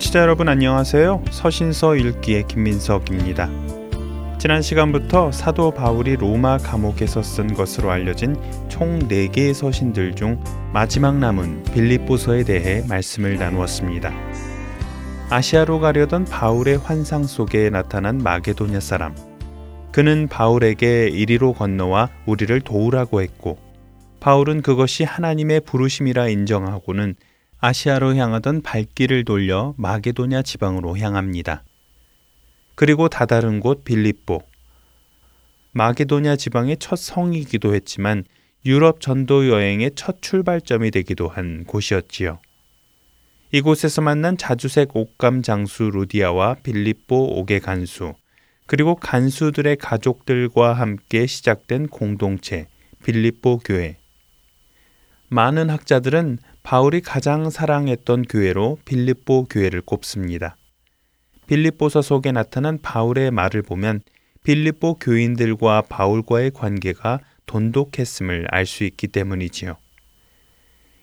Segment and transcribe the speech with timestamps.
[0.00, 1.24] 청취자 여러분 안녕하세요.
[1.30, 3.50] 서신서 읽기의 김민석입니다.
[4.38, 8.34] 지난 시간부터 사도 바울이 로마 감옥에서 쓴 것으로 알려진
[8.70, 14.10] 총 4개의 서신들 중 마지막 남은 빌립보서에 대해 말씀을 나누었습니다.
[15.28, 19.14] 아시아로 가려던 바울의 환상 속에 나타난 마게도냐 사람.
[19.92, 23.58] 그는 바울에게 이리로 건너와 우리를 도우라고 했고
[24.18, 27.16] 바울은 그것이 하나님의 부르심이라 인정하고는
[27.62, 31.62] 아시아로 향하던 발길을 돌려 마게도냐 지방으로 향합니다.
[32.74, 34.42] 그리고 다다른 곳 빌립보.
[35.72, 38.24] 마게도냐 지방의 첫 성이기도 했지만
[38.64, 42.40] 유럽 전도 여행의 첫 출발점이 되기도 한 곳이었지요.
[43.52, 48.14] 이곳에서 만난 자주색 옥감 장수 루디아와 빌립보 옥의 간수,
[48.64, 52.68] 그리고 간수들의 가족들과 함께 시작된 공동체
[53.04, 53.96] 빌립보 교회.
[55.28, 56.38] 많은 학자들은
[56.70, 60.54] 바울이 가장 사랑했던 교회로 빌립보 교회를 꼽습니다.
[61.48, 64.02] 빌립보서 속에 나타난 바울의 말을 보면
[64.44, 69.78] 빌립보 교인들과 바울과의 관계가 돈독했음을 알 수 있기 때문이지요.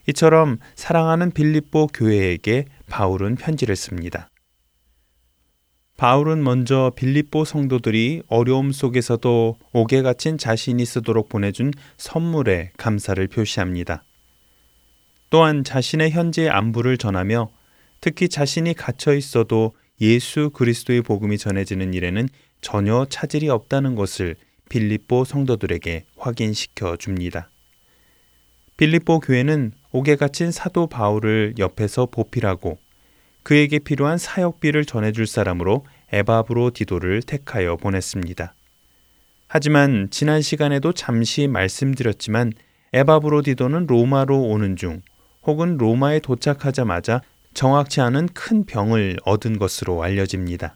[0.07, 4.29] 이처럼 사랑하는 빌립보 교회에게 바울은 편지를 씁니다.
[5.97, 14.06] 바울은 먼저 빌립보 성도들이 어려움 속에서도 옥에 갇힌 자신이 쓰도록 보내준 선물에 감사를 표시합니다.
[15.29, 17.49] 또한 자신의 현재 안부를 전하며
[17.99, 22.29] 특히 자신이 갇혀 있어도 예수 그리스도의 복음이 전해지는 일에는
[22.61, 24.35] 전혀 차질이 없다는 것을
[24.69, 27.49] 빌립보 성도들에게 확인시켜 줍니다.
[28.77, 32.77] 빌립보 교회는 옥에 갇힌 사도 바울을 옆에서 보필하고
[33.44, 38.53] 그에게 필요한 사역비를 전해줄 사람으로 에바브로 디도를 택하여 보냈습니다.
[39.47, 42.51] 하지만 지난 시간에도 잠시 말씀드렸지만
[42.94, 45.01] 에바브로 디도는 로마로 오는 중
[45.47, 47.22] 혹은 로마에 도착하자마자
[47.53, 50.75] 정확치 않은 큰 병을 얻은 것으로 알려집니다.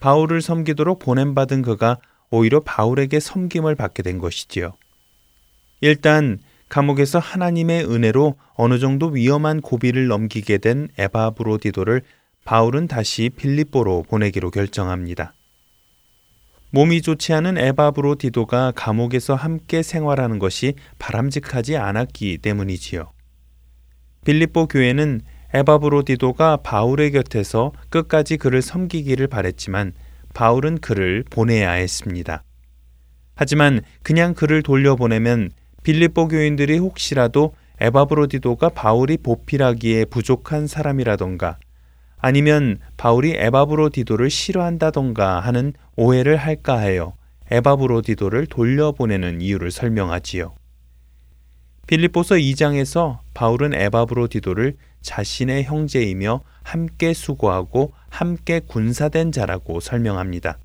[0.00, 1.98] 바울을 섬기도록 보냄받은 그가
[2.30, 4.72] 오히려 바울에게 섬김을 받게 된 것이지요.
[5.80, 6.38] 일단
[6.68, 12.02] 감옥에서 하나님의 은혜로 어느 정도 위험한 고비를 넘기게 된 에바브로디도를
[12.44, 15.34] 바울은 다시 빌립보로 보내기로 결정합니다.
[16.70, 23.15] 몸이 좋지 않은 에바브로디도가 감옥에서 함께 생활하는 것이 바람직하지 않았기 때문이지요.
[24.26, 25.20] 빌립보 교회는
[25.54, 29.92] 에바브로디도가 바울의 곁에서 끝까지 그를 섬기기를 바랬지만
[30.34, 32.42] 바울은 그를 보내야 했습니다.
[33.36, 35.50] 하지만 그냥 그를 돌려보내면
[35.84, 41.58] 빌립보 교인들이 혹시라도 에바브로디도가 바울이 보필하기에 부족한 사람이라던가
[42.18, 47.14] 아니면 바울이 에바브로디도를 싫어한다던가 하는 오해를 할까 하여
[47.52, 50.52] 에바브로디도를 돌려보내는 이유를 설명하지요.
[51.86, 60.58] 필리포서 2장에서 바울은 에바브로 디도를 자신의 형제이며 함께 수고하고 함께 군사된 자라고 설명합니다.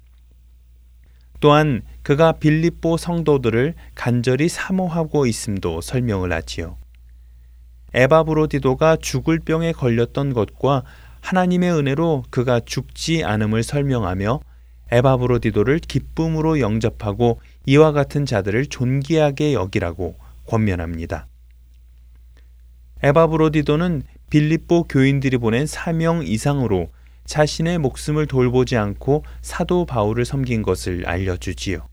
[1.39, 6.77] 또한 그가 빌립보 성도들을 간절히 사모하고 있음도 설명을 하지요.
[7.93, 10.83] 에바브로디도가 죽을 병에 걸렸던 것과
[11.19, 14.39] 하나님의 은혜로 그가 죽지 않음을 설명하며
[14.91, 20.15] 에바브로디도를 기쁨으로 영접하고 이와 같은 자들을 존귀하게 여기라고
[20.51, 21.27] 권면합니다.
[23.03, 26.89] 에바 브로디도는 빌립보 교인들이 보낸 사명 이상으로
[27.25, 31.87] 자신의 목숨을 돌보지 않고 사도 바울을 섬긴 것을 알려주지요.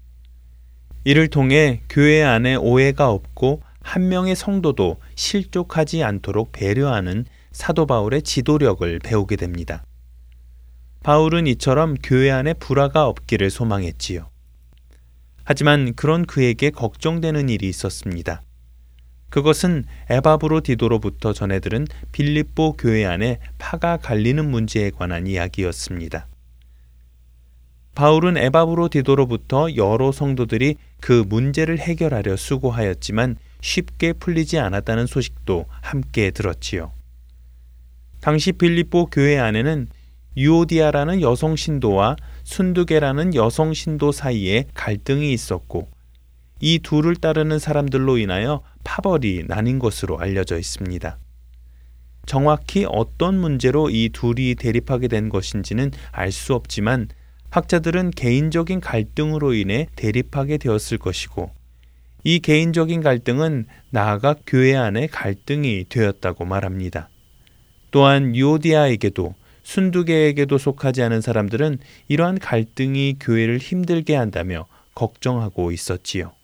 [1.05, 8.99] 이를 통해 교회 안에 오해가 없고 한 명의 성도도 실족하지 않도록 배려하는 사도 바울의 지도력을
[8.99, 9.84] 배우게 됩니다.
[11.02, 14.28] 바울은 이처럼 교회 안에 불화가 없기를 소망했지요.
[15.44, 18.43] 하지만 그런 그에게 걱정되는 일이 있었습니다.
[19.30, 26.26] 그것은 에바브로 디도로부터 전해들은 빌립보 교회 안에 파가 갈리는 문제에 관한 이야기였습니다.
[27.94, 36.92] 바울은 에바브로 디도로부터 여러 성도들이 그 문제를 해결하려 수고하였지만 쉽게 풀리지 않았다는 소식도 함께 들었지요.
[38.20, 39.88] 당시 빌립보 교회 안에는
[40.36, 45.88] 유오디아라는 여성 신도와 순두계라는 여성 신도 사이에 갈등이 있었고
[46.60, 51.19] 이 둘을 따르는 사람들로 인하여 파벌이 나뉜 것으로 알려져 있습니다.
[52.25, 57.08] 정확히 어떤 문제로 이 둘이 대립하게 된 것인지는 알 수 없지만
[57.50, 61.50] 학자들은 개인적인 갈등으로 인해 대립하게 되었을 것이고
[62.25, 67.11] 이 개인적인 갈등은 나아가 교회 안에 갈등이 되었다고 말합니다.
[67.90, 76.38] 또한 유오디아에게도 순두계에게도 속하지 않은 사람들은 이러한 갈등이 교회를 힘들게 한다며 걱정하고 있었지요.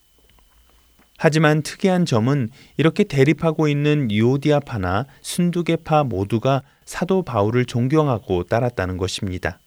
[1.24, 9.58] 하지만 특이한 점은 이렇게 대립하고 있는 유오디아파나 순두계파 모두가 사도 바울을 존경하고 따랐다는 것입니다.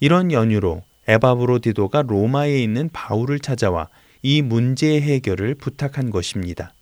[0.00, 3.88] 이런 연유로 에바브로디도가 로마에 있는 바울을 찾아와
[4.20, 6.74] 이 문제의 해결을 부탁한 것입니다.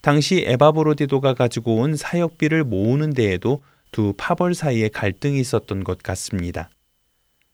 [0.00, 6.70] 당시 에바브로디도가 가지고 온 사역비를 모으는 데에도 두 파벌 사이에 갈등이 있었던 것 같습니다.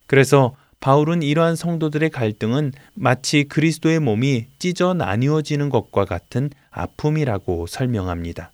[0.06, 0.54] 그래서
[0.86, 8.52] 바울은 이러한 성도들의 갈등은 마치 그리스도의 몸이 찢어 나뉘어지는 것과 같은 아픔이라고 설명합니다.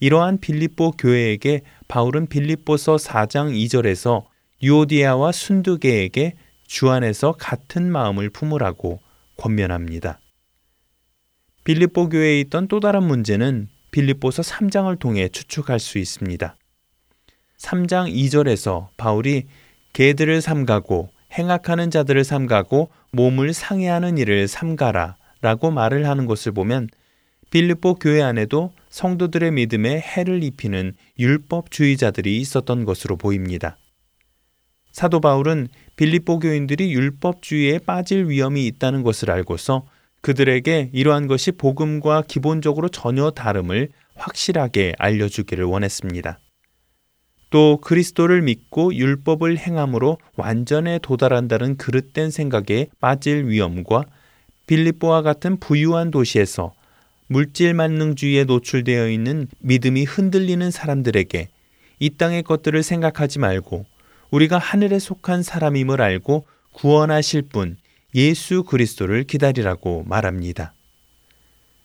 [0.00, 4.24] 이러한 빌립보 교회에게 바울은 빌립보서 4장 2절에서
[4.62, 6.32] 유오디아와 순두계에게
[6.66, 9.00] 주 안에서 같은 마음을 품으라고
[9.36, 10.18] 권면합니다.
[11.64, 16.56] 빌립보 교회에 있던 또 다른 문제는 빌립보서 3장을 통해 추측할 수 있습니다.
[17.58, 19.44] 3장 2절에서 바울이
[19.92, 26.88] 개들을 삼가고 행악하는 자들을 삼가고 몸을 상해하는 일을 삼가라 라고 말을 하는 것을 보면
[27.50, 33.76] 빌립보 교회 안에도 성도들의 믿음에 해를 입히는 율법주의자들이 있었던 것으로 보입니다.
[34.90, 39.86] 사도 바울은 빌립보 교인들이 율법주의에 빠질 위험이 있다는 것을 알고서
[40.22, 46.38] 그들에게 이러한 것이 복음과 기본적으로 전혀 다름을 확실하게 알려주기를 원했습니다.
[47.52, 54.06] 또 그리스도를 믿고 율법을 행함으로 완전에 도달한다는 그릇된 생각에 빠질 위험과
[54.66, 56.72] 빌립보와 같은 부유한 도시에서
[57.26, 61.48] 물질 만능주의에 노출되어 있는 믿음이 흔들리는 사람들에게
[61.98, 63.84] 이 땅의 것들을 생각하지 말고
[64.30, 67.76] 우리가 하늘에 속한 사람임을 알고 구원하실 분
[68.14, 70.72] 예수 그리스도를 기다리라고 말합니다.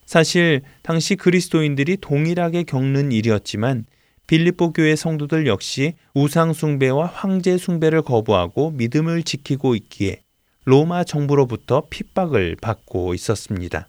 [0.05, 3.85] 사실 당시 그리스도인들이 동일하게 겪는 일이었지만
[4.27, 10.21] 빌립보 교회 성도들 역시 우상 숭배와 황제 숭배를 거부하고 믿음을 지키고 있기에
[10.65, 13.88] 로마 정부로부터 핍박을 받고 있었습니다.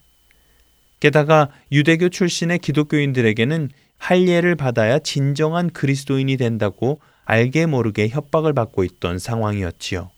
[1.01, 10.11] 게다가 유대교 출신의 기독교인들에게는 할례를 받아야 진정한 그리스도인이 된다고 알게 모르게 협박을 받고 있던 상황이었지요.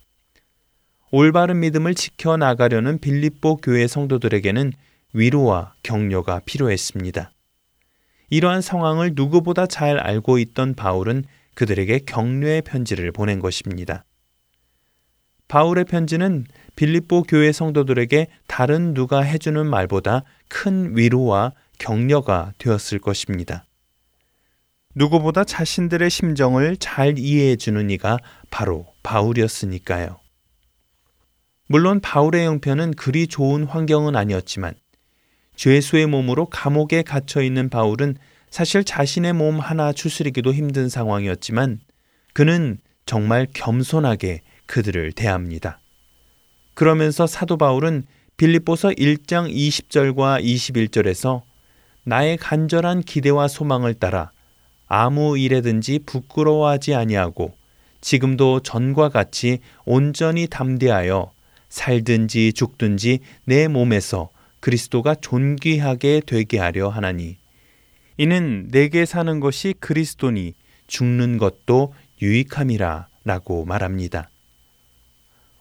[1.12, 4.74] 올바른 믿음을 지켜나가려는 빌립보 교회 성도들에게는
[5.14, 7.32] 위로와 격려가 필요했습니다.
[8.30, 11.24] 이러한 상황을 누구보다 잘 알고 있던 바울은
[11.54, 14.04] 그들에게 격려의 편지를 보낸 것입니다.
[15.48, 16.46] 바울의 편지는
[16.76, 23.64] 빌립보 교회 성도들에게 다른 누가 해주는 말보다 큰 위로와 격려가 되었을 것입니다.
[24.94, 28.18] 누구보다 자신들의 심정을 잘 이해해 주는 이가
[28.50, 30.20] 바로 바울이었으니까요.
[31.66, 34.74] 물론 바울의 형편은 그리 좋은 환경은 아니었지만
[35.60, 38.16] 죄수의 몸으로 감옥에 갇혀 있는 바울은
[38.48, 41.80] 사실 자신의 몸 하나 추스리기도 힘든 상황이었지만
[42.32, 45.78] 그는 정말 겸손하게 그들을 대합니다.
[46.72, 48.04] 그러면서 사도 바울은
[48.38, 51.42] 빌립보서 1장 20절과 21절에서
[52.04, 54.32] 나의 간절한 기대와 소망을 따라
[54.86, 57.52] 아무 일에든지 부끄러워하지 아니하고
[58.00, 61.30] 지금도 전과 같이 온전히 담대하여
[61.68, 67.36] 살든지 죽든지 내 몸에서 그리스도가 존귀하게 되게 하려 하나니
[68.16, 70.54] 이는 내게 사는 것이 그리스도니
[70.86, 74.28] 죽는 것도 유익함이라 라고 말합니다.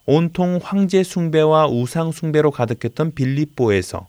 [0.06, 4.08] 온통 황제 숭배와 우상 숭배로 가득했던 빌립보에서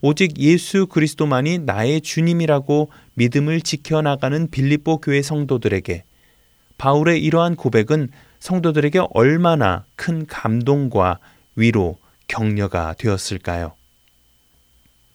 [0.00, 6.02] 오직 예수 그리스도만이 나의 주님이라고 믿음을 지켜나가는 빌립보 교회 성도들에게
[6.76, 8.08] 바울의 이러한 고백은
[8.40, 11.20] 성도들에게 얼마나 큰 감동과
[11.54, 13.74] 위로, 격려가 되었을까요?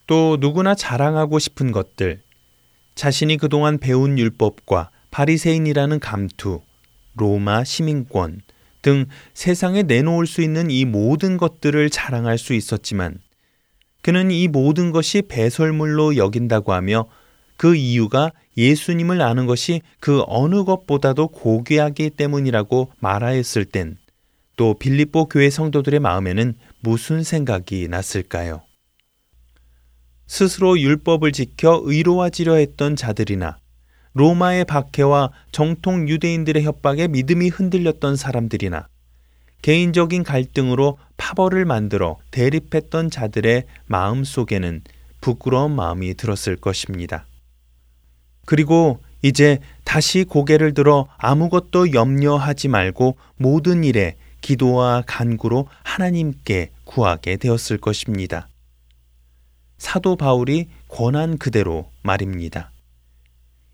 [0.07, 2.21] 또 누구나 자랑하고 싶은 것들,
[2.95, 6.61] 자신이 그동안 배운 율법과 바리새인이라는 감투,
[7.15, 8.41] 로마 시민권
[8.81, 13.19] 등 세상에 내놓을 수 있는 이 모든 것들을 자랑할 수 있었지만
[14.01, 17.07] 그는 이 모든 것이 배설물로 여긴다고 하며
[17.57, 23.97] 그 이유가 예수님을 아는 것이 그 어느 것보다도 고귀하기 때문이라고 말하였을 땐
[24.55, 28.66] 또 빌립보 교회 성도들의 마음에는 무슨 생각이 났을까요?
[30.27, 33.57] 스스로 율법을 지켜 의로워지려 했던 자들이나
[34.13, 38.87] 로마의 박해와 정통 유대인들의 협박에 믿음이 흔들렸던 사람들이나
[39.61, 44.81] 개인적인 갈등으로 파벌을 만들어 대립했던 자들의 마음 속에는
[45.21, 47.25] 부끄러운 마음이 들었을 것입니다.
[48.45, 57.77] 그리고 이제 다시 고개를 들어 아무것도 염려하지 말고 모든 일에 기도와 간구로 하나님께 구하게 되었을
[57.77, 58.47] 것입니다.
[59.77, 62.71] 사도 바울이 권한 그대로 말입니다.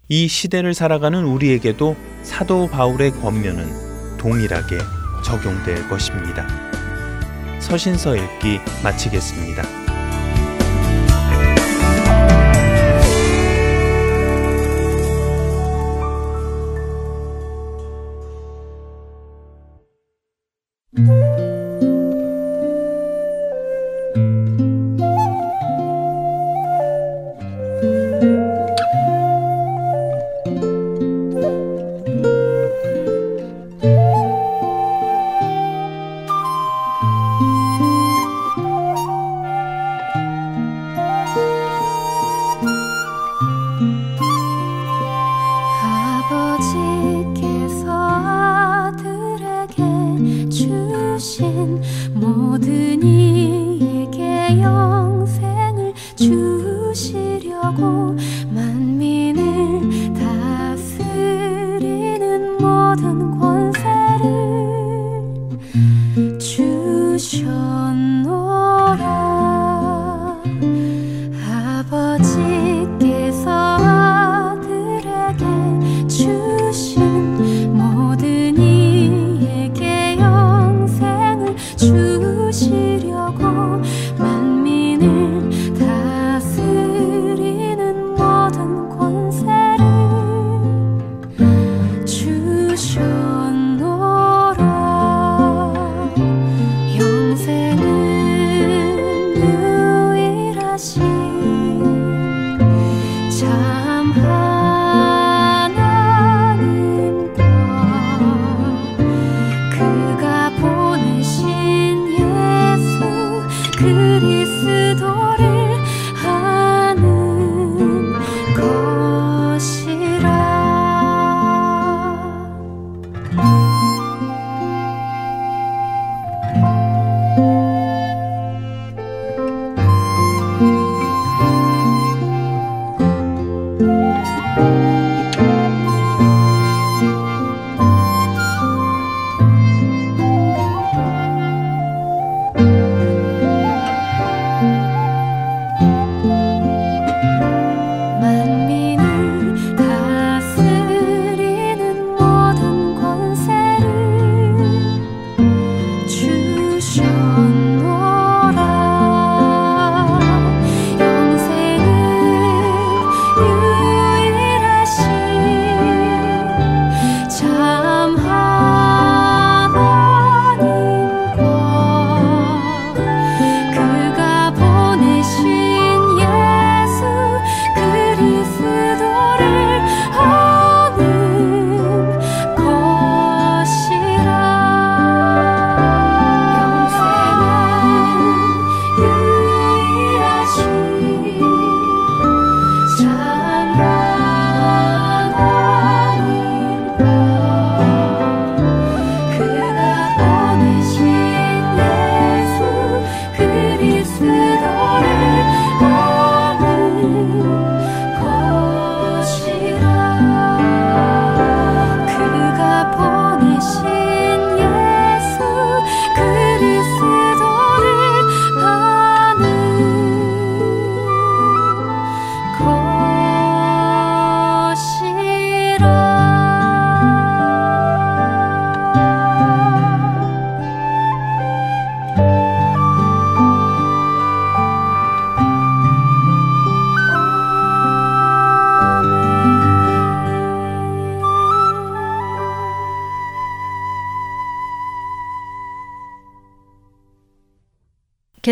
[0.10, 4.78] 이 시대를 살아가는 우리에게도 사도 바울의 권면은 동일하게
[5.24, 6.48] 적용될 것입니다.
[7.60, 9.64] 서신서 읽기 마치겠습니다.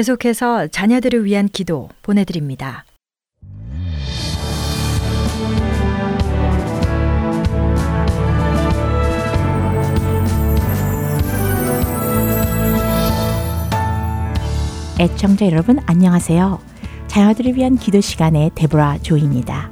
[0.01, 2.85] 계속해서 자녀들을 위한 기도 보내드립니다.
[14.99, 16.59] 애청자 여러분 안녕하세요.
[17.05, 19.69] 자녀들을 위한 기도 시간의 데보라 조입니다.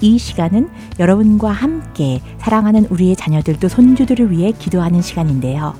[0.00, 5.74] 이 시간은 여러분과 함께 사랑하는 우리의 자녀들도 손주들을 위해 기도하는 시간인데요.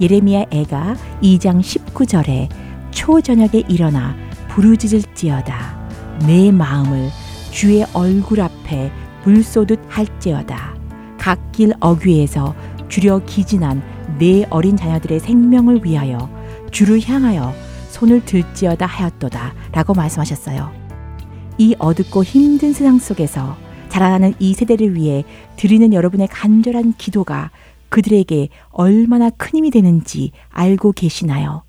[0.00, 2.65] 예레미야 애가 2장 19절에
[2.96, 4.16] 초저녁에 일어나
[4.48, 7.10] 부르짖을지어다 내 마음을
[7.50, 8.90] 주의 얼굴 앞에
[9.22, 10.74] 불 쏘듯 할지어다
[11.18, 12.54] 각길 어귀에서
[12.88, 13.82] 주려 기진한
[14.18, 16.30] 내 어린 자녀들의 생명을 위하여
[16.70, 17.52] 주를 향하여
[17.90, 20.70] 손을 들지어다 하였도다 라고 말씀하셨어요.
[21.58, 23.56] 이 어둡고 힘든 세상 속에서
[23.88, 25.24] 자라나는 이 세대를 위해
[25.56, 27.50] 드리는 여러분의 간절한 기도가
[27.88, 31.65] 그들에게 얼마나 큰 힘이 되는지 알고 계시나요?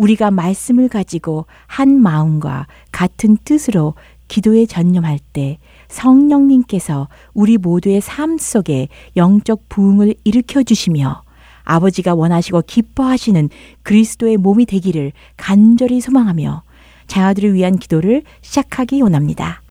[0.00, 3.94] 우리가 말씀을 가지고 한 마음과 같은 뜻으로
[4.28, 11.22] 기도에 전념할 때 성령님께서 우리 모두의 삶 속에 영적 부흥을 일으켜 주시며
[11.64, 13.50] 아버지가 원하시고 기뻐하시는
[13.82, 16.62] 그리스도의 몸이 되기를 간절히 소망하며
[17.06, 19.62] 자녀들을 위한 기도를 시작하기 원합니다.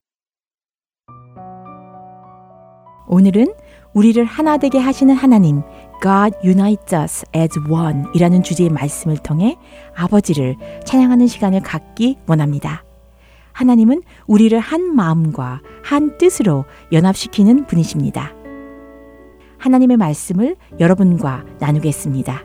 [3.08, 3.52] 오늘은
[3.94, 5.62] 우리를 하나 되게 하시는 하나님,
[6.02, 9.56] God unites us as one 이라는 주제의 말씀을 통해
[9.94, 12.84] 아버지를 찬양하는 시간을 갖기 원합니다.
[13.52, 18.32] 하나님은 우리를 한 마음과 한 뜻으로 연합시키는 분이십니다.
[19.58, 22.44] 하나님의 말씀을 여러분과 나누겠습니다.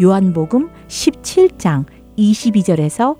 [0.00, 1.84] 요한복음 17장
[2.16, 3.18] 22절에서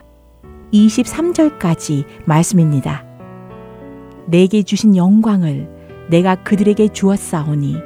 [0.73, 3.05] 23절까지 말씀입니다.
[4.27, 5.69] 내게 주신 영광을
[6.09, 7.77] 내가 그들에게 주었사오니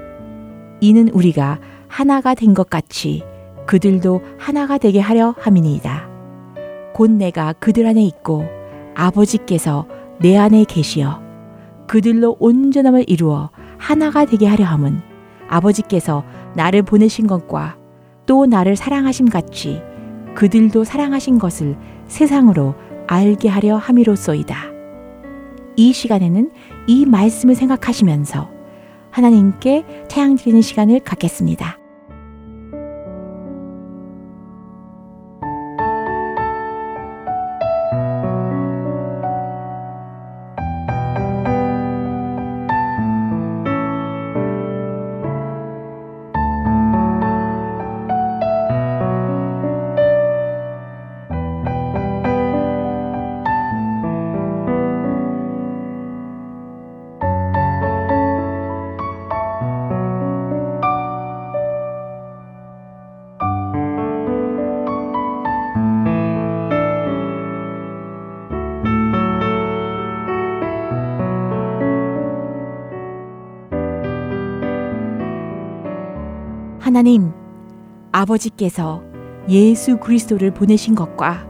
[0.80, 1.58] 이는 우리가
[1.92, 3.22] 하나가 된 것 같이
[3.66, 6.08] 그들도 하나가 되게 하려 함이니이다.
[6.94, 8.46] 곧 내가 그들 안에 있고
[8.94, 9.86] 아버지께서
[10.18, 11.20] 내 안에 계시어
[11.86, 15.02] 그들로 온전함을 이루어 하나가 되게 하려 함은
[15.48, 17.76] 아버지께서 나를 보내신 것과
[18.24, 19.82] 또 나를 사랑하심 같이
[20.34, 21.76] 그들도 사랑하신 것을
[22.06, 22.74] 세상으로
[23.06, 24.56] 알게 하려 함이로소이다.
[25.76, 26.50] 이 시간에는
[26.86, 28.48] 이 말씀을 생각하시면서
[29.10, 31.81] 하나님께 태양 드리는 시간을 갖겠습니다.
[78.22, 79.02] 아버지께서
[79.48, 81.46] 예수 그리스도를 보내신 것과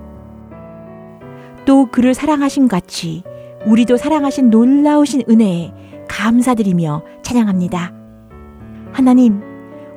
[1.65, 3.23] 또 그를 사랑하신 같이
[3.67, 5.73] 우리도 사랑하신 놀라우신 은혜에
[6.09, 7.93] 감사드리며 찬양합니다.
[8.93, 9.41] 하나님,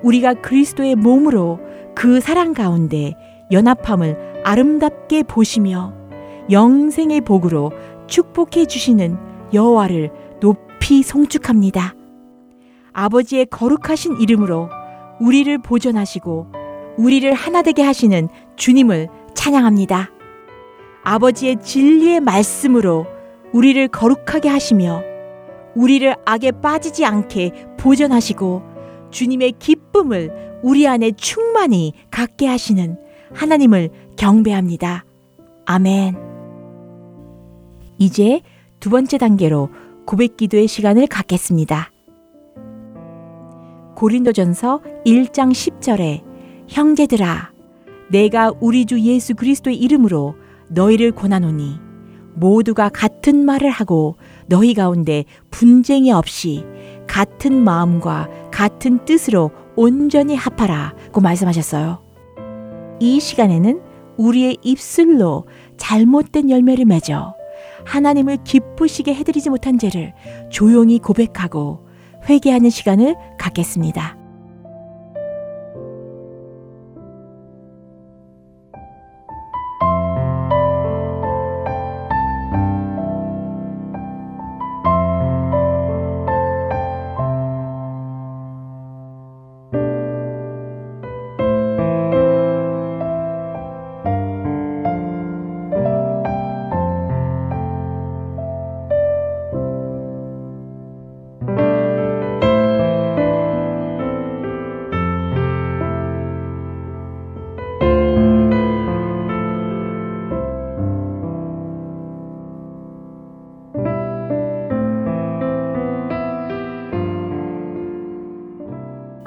[0.03, 1.59] 우리가 그리스도의 몸으로
[1.95, 3.15] 그 사랑 가운데
[3.51, 5.93] 연합함을 아름답게 보시며
[6.51, 7.71] 영생의 복으로
[8.07, 9.17] 축복해 주시는
[9.53, 11.95] 여호와를 높이 송축합니다.
[12.93, 14.69] 아버지의 거룩하신 이름으로
[15.19, 16.64] 우리를 보존하시고
[16.97, 20.11] 우리를 하나 되게 하시는 주님을 찬양합니다.
[21.03, 23.05] 아버지의 진리의 말씀으로
[23.53, 25.01] 우리를 거룩하게 하시며
[25.75, 28.61] 우리를 악에 빠지지 않게 보존하시고
[29.11, 32.97] 주님의 기쁨을 우리 안에 충만히 갖게 하시는
[33.33, 35.05] 하나님을 경배합니다.
[35.65, 36.15] 아멘.
[37.97, 38.41] 이제
[38.79, 39.69] 두 번째 단계로
[40.05, 41.91] 고백 기도의 시간을 갖겠습니다.
[43.95, 46.24] 고린도전서 1장 10절에
[46.67, 47.51] 형제들아
[48.09, 50.35] 내가 우리 주 예수 그리스도의 이름으로
[50.69, 51.79] 너희를 권하노니
[52.35, 56.65] 모두가 같은 말을 하고 너희 가운데 분쟁이 없이
[57.07, 62.01] 같은 마음과 같은 뜻으로 온전히 합하라고 말씀하셨어요.
[62.99, 63.81] 이 시간에는
[64.17, 65.47] 우리의 입술로
[65.77, 67.35] 잘못된 열매를 맺어
[67.85, 70.13] 하나님을 기쁘시게 해드리지 못한 죄를
[70.49, 71.85] 조용히 고백하고
[72.27, 74.24] 회개하는 시간을 갖겠습니다.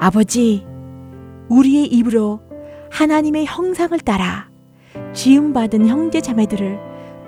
[0.09, 0.65] 아버지,
[1.49, 2.39] 우리의 입으로
[2.89, 4.49] 하나님의 형상을 따라
[5.13, 6.79] 지음받은 형제 자매들을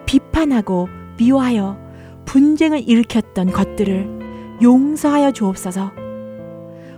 [0.08, 1.78] 비판하고 미워하여
[2.26, 5.92] 분쟁을 일으켰던 것들을 용서하여 주옵소서.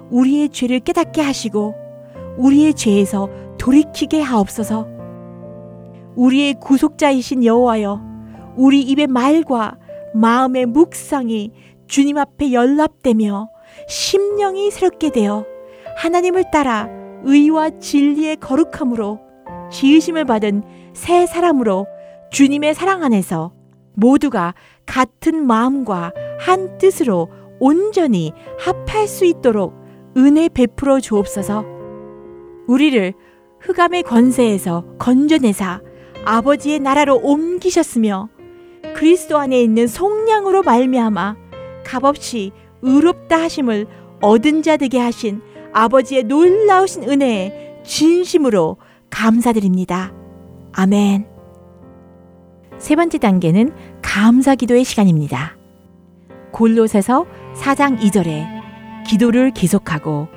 [0.10, 1.76] 우리의 죄를 깨닫게 하시고
[2.38, 4.88] 우리의 죄에서 돌이키게 하옵소서.
[6.15, 8.02] 우리의 구속자이신 여호와여,
[8.56, 9.78] 우리 입의 말과
[10.13, 11.52] 마음의 묵상이
[11.88, 13.50] 주님 앞에 연락되며
[13.89, 15.46] 심령이 새롭게 되어
[15.97, 16.89] 하나님을 따라
[17.23, 19.19] 의와 진리의 거룩함으로
[19.71, 21.88] 지으심을 받은 새 사람으로
[22.32, 23.53] 주님의 사랑 안에서
[23.95, 24.53] 모두가
[24.86, 27.29] 같은 마음과 한 뜻으로
[27.60, 29.73] 온전히 합할 수 있도록
[30.17, 31.65] 은혜 베풀어 주옵소서.
[32.67, 33.13] 우리를
[33.62, 35.82] 흑암의 권세에서 건져내사
[36.25, 38.29] 아버지의 나라로 옮기셨으며
[38.95, 41.36] 그리스도 안에 있는 속량으로 말미암아
[41.86, 42.51] 값없이
[42.82, 43.88] 의롭다 하심을
[44.21, 45.41] 얻은 자 되게 하신
[45.73, 48.77] 아버지의 놀라우신 은혜에 진심으로
[49.09, 50.13] 감사드립니다.
[50.71, 51.27] 아멘.
[52.77, 55.55] 세 번째 단계는 감사 기도의 시간입니다.
[56.51, 58.45] 골로새서 4장 2절에
[59.07, 60.27] 기도를 계속하고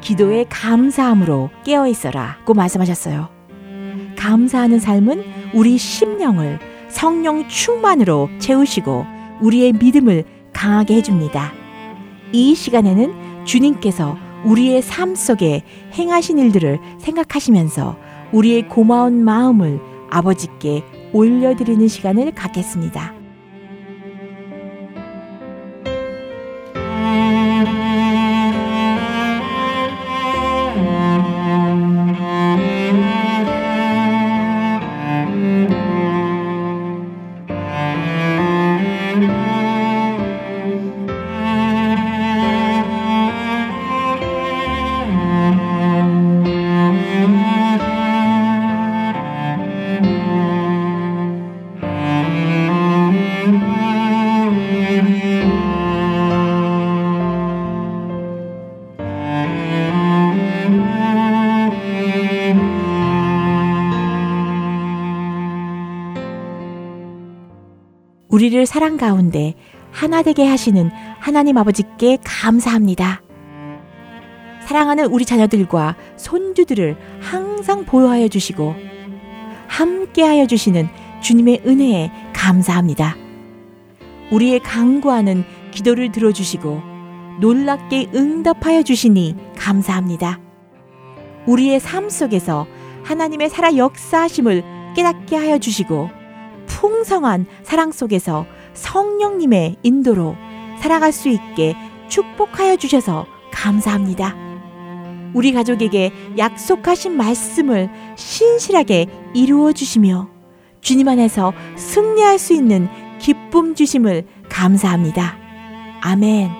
[0.00, 3.28] 기도에 감사함으로 깨어 있어라고 말씀하셨어요.
[4.16, 9.06] 감사하는 삶은 우리 심령을 성령 충만으로 채우시고
[9.40, 11.52] 우리의 믿음을 강하게 해줍니다.
[12.32, 14.16] 이 시간에는 주님께서
[14.46, 17.96] 우리의 삶 속에 행하신 일들을 생각하시면서
[18.32, 19.80] 우리의 고마운 마음을
[20.10, 23.15] 아버지께 올려드리는 시간을 갖겠습니다.
[68.36, 69.54] 우리를 사랑 가운데
[69.90, 73.22] 하나 되게 하시는 하나님 아버지께 감사합니다.
[74.60, 78.74] 사랑하는 우리 자녀들과 손주들을 항상 보호하여 주시고
[79.68, 80.86] 함께하여 주시는
[81.22, 83.16] 주님의 은혜에 감사합니다.
[84.30, 86.82] 우리의 강구하는 기도를 들어주시고
[87.40, 90.40] 놀랍게 응답하여 주시니 감사합니다.
[91.46, 92.66] 우리의 삶 속에서
[93.02, 94.62] 하나님의 살아 역사하심을
[94.94, 96.25] 깨닫게 하여 주시고
[96.66, 100.36] 풍성한 사랑 속에서 성령님의 인도로
[100.80, 101.74] 살아갈 수 있게
[102.08, 104.36] 축복하여 주셔서 감사합니다.
[105.34, 110.28] 우리 가족에게 약속하신 말씀을 신실하게 이루어 주시며
[110.80, 115.36] 주님 안에서 승리할 수 있는 기쁨 주심을 감사합니다.
[116.00, 116.50] 아멘.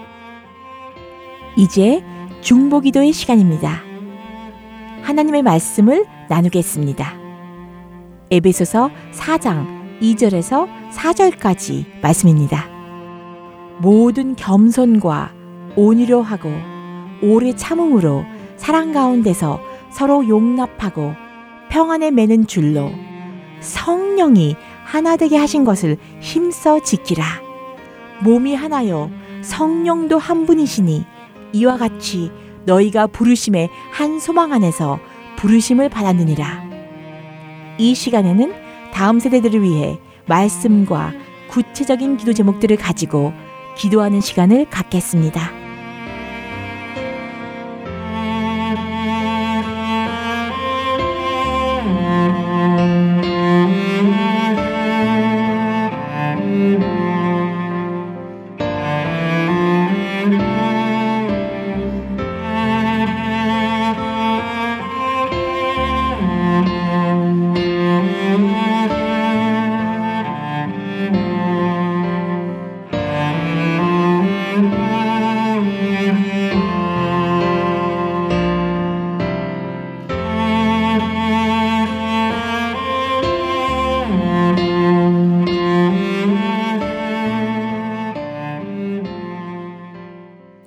[1.56, 2.02] 이제
[2.40, 3.82] 중보기도의 시간입니다.
[5.02, 7.14] 하나님의 말씀을 나누겠습니다.
[8.30, 12.68] 에베소서 4장 2절에서 4절까지 말씀입니다.
[13.78, 15.32] 모든 겸손과
[15.76, 16.50] 온유로 하고
[17.22, 18.24] 오래 참음으로
[18.56, 21.14] 사랑 가운데서 서로 용납하고
[21.70, 22.90] 평안에 매는 줄로
[23.60, 27.24] 성령이 하나 되게 하신 것을 힘써 지키라.
[28.22, 29.10] 몸이 하나요
[29.42, 31.04] 성령도 한 분이시니
[31.52, 32.30] 이와 같이
[32.64, 34.98] 너희가 부르심의 한 소망 안에서
[35.36, 36.64] 부르심을 받았느니라.
[37.78, 38.65] 이 시간에는
[38.96, 41.12] 다음 세대들을 위해 말씀과
[41.50, 43.34] 구체적인 기도 제목들을 가지고
[43.76, 45.65] 기도하는 시간을 갖겠습니다.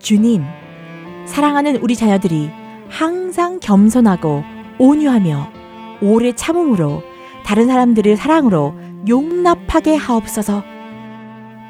[0.09, 0.43] 주님,
[1.27, 2.49] 사랑하는 우리 자녀들이
[2.89, 4.43] 항상 겸손하고
[4.79, 5.51] 온유하며
[6.01, 7.03] 오래 참음으로
[7.45, 8.73] 다른 사람들을 사랑으로
[9.07, 10.63] 용납하게 하옵소서.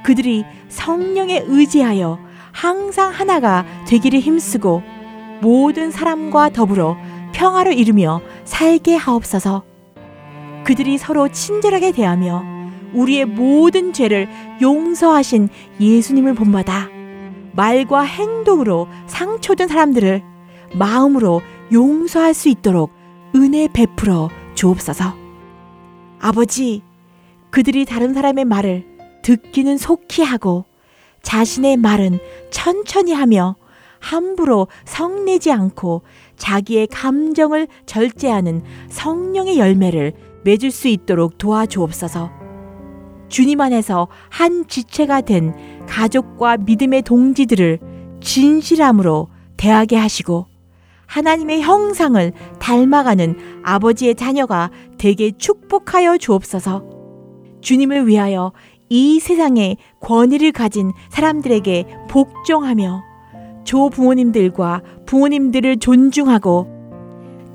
[0.05, 2.17] 그들이 성령에 의지하여
[2.53, 4.83] 항상 하나가 되기를 힘쓰고
[5.41, 6.95] 모든 사람과 더불어
[7.33, 9.63] 평화를 이루며 살게 하옵소서.
[10.63, 12.45] 그들이 서로 친절하게 대하며
[12.93, 14.29] 우리의 모든 죄를
[14.61, 15.49] 용서하신
[15.81, 16.98] 예수님을 본받아
[17.59, 20.23] 말과 행동으로 상처된 사람들을
[20.75, 21.41] 마음으로
[21.73, 22.93] 용서할 수 있도록
[23.35, 25.13] 은혜 베풀어 주옵소서.
[26.21, 26.81] 아버지,
[27.49, 28.85] 그들이 다른 사람의 말을
[29.23, 30.63] 듣기는 속히 하고
[31.21, 32.19] 자신의 말은
[32.49, 33.57] 천천히 하며
[33.99, 36.03] 함부로 성내지 않고
[36.37, 40.13] 자기의 감정을 절제하는 성령의 열매를
[40.45, 42.39] 맺을 수 있도록 도와주옵소서.
[43.27, 45.53] 주님 안에서 한 지체가 된
[45.89, 47.79] 가족과 믿음의 동지들을
[48.21, 50.45] 진실함으로 대하게 하시고
[51.07, 56.83] 하나님의 형상을 닮아가는 아버지의 자녀가 되게 축복하여 주옵소서.
[57.61, 58.53] 주님을 위하여
[58.89, 63.01] 이 세상에 권위를 가진 사람들에게 복종하며
[63.63, 66.67] 조 부모님들과 부모님들을 존중하고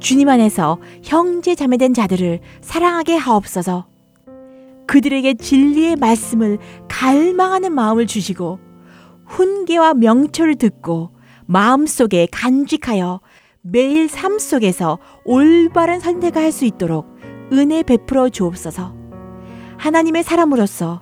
[0.01, 3.94] 주님 안에서 형제 자매된 자들을 사랑하게 하옵소서.
[4.87, 8.59] 그들에게 진리의 말씀을 갈망하는 마음을 주시고
[9.27, 11.11] 훈계와 명철을 듣고
[11.47, 13.20] 마음속에 간직하여
[13.62, 17.07] 매일 삶 속에서 올바른 선택을 할 수 있도록
[17.53, 18.94] 은혜 베풀어 주옵소서.
[19.79, 21.01] 하나님의 사람으로서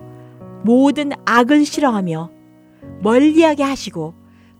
[0.63, 2.31] 모든 악을 싫어하며
[3.01, 4.13] 멀리하게 하시고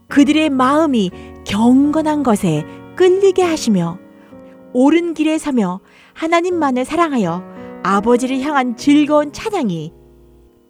[0.10, 1.12] 그들의 마음이
[1.46, 3.98] 경건한 것에 끌리게 하시며
[4.74, 5.80] 옳은 길에 서며
[6.14, 7.53] 하나님만을 사랑하여
[7.84, 9.94] 아버지를 향한 즐거운 찬양이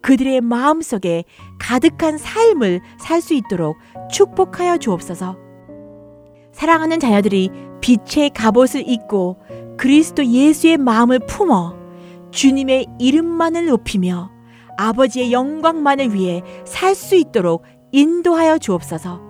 [0.02, 1.23] 그들의 마음속에
[1.60, 3.78] 가득한 삶을 살 수 있도록
[4.12, 5.38] 축복하여 주옵소서.
[6.52, 7.49] 사랑하는 자녀들이
[7.82, 9.38] 빛의 갑옷을 입고
[9.78, 11.76] 그리스도 예수의 마음을 품어
[12.32, 14.32] 주님의 이름만을 높이며
[14.78, 19.21] 아버지의 영광만을 위해 살 수 있도록 인도하여 주옵소서.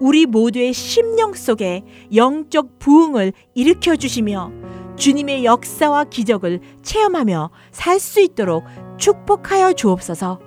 [0.00, 4.50] 우리 모두의 심령 속에 영적 부흥을 일으켜 주시며
[4.96, 8.64] 주님의 역사와 기적을 체험하며 살 수 있도록
[8.98, 10.40] 축복하여 주옵소서.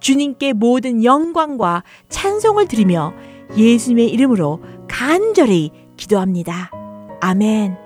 [0.00, 3.12] 주님께 모든 영광과 찬송을 드리며
[3.56, 6.70] 예수님의 이름으로 간절히 기도합니다.
[7.20, 7.85] 아멘.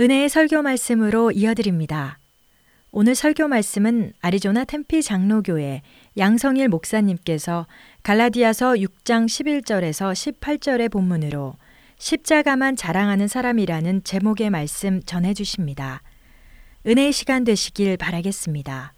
[0.00, 2.18] 은혜의 설교 말씀으로 이어드립니다.
[2.90, 5.82] 오늘 설교 말씀은 아리조나 템피 장로교회
[6.16, 7.68] 양성일 목사님께서
[8.02, 11.54] 갈라디아서 6장 11절에서 18절의 본문으로
[11.98, 16.02] 십자가만 자랑하는 사람이라는 제목의 말씀 전해 주십니다.
[16.84, 18.93] 은혜의 시간 되시길 바라겠습니다.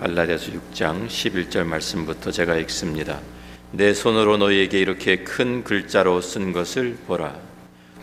[0.00, 3.18] 갈라디아서 6장 11절 말씀부터 제가 읽습니다.
[3.72, 7.34] 내 손으로 너희에게 이렇게 큰 글자로 쓴 것을 보라.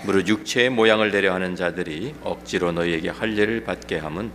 [0.03, 4.29] 무릇 육체의 모양을 내려 하는 자들이 억지로 너희에게 할례를 받게 함은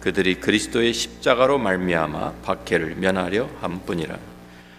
[0.00, 4.16] 그들이 그리스도의 십자가로 말미암아 박해를 면하려 함뿐이라.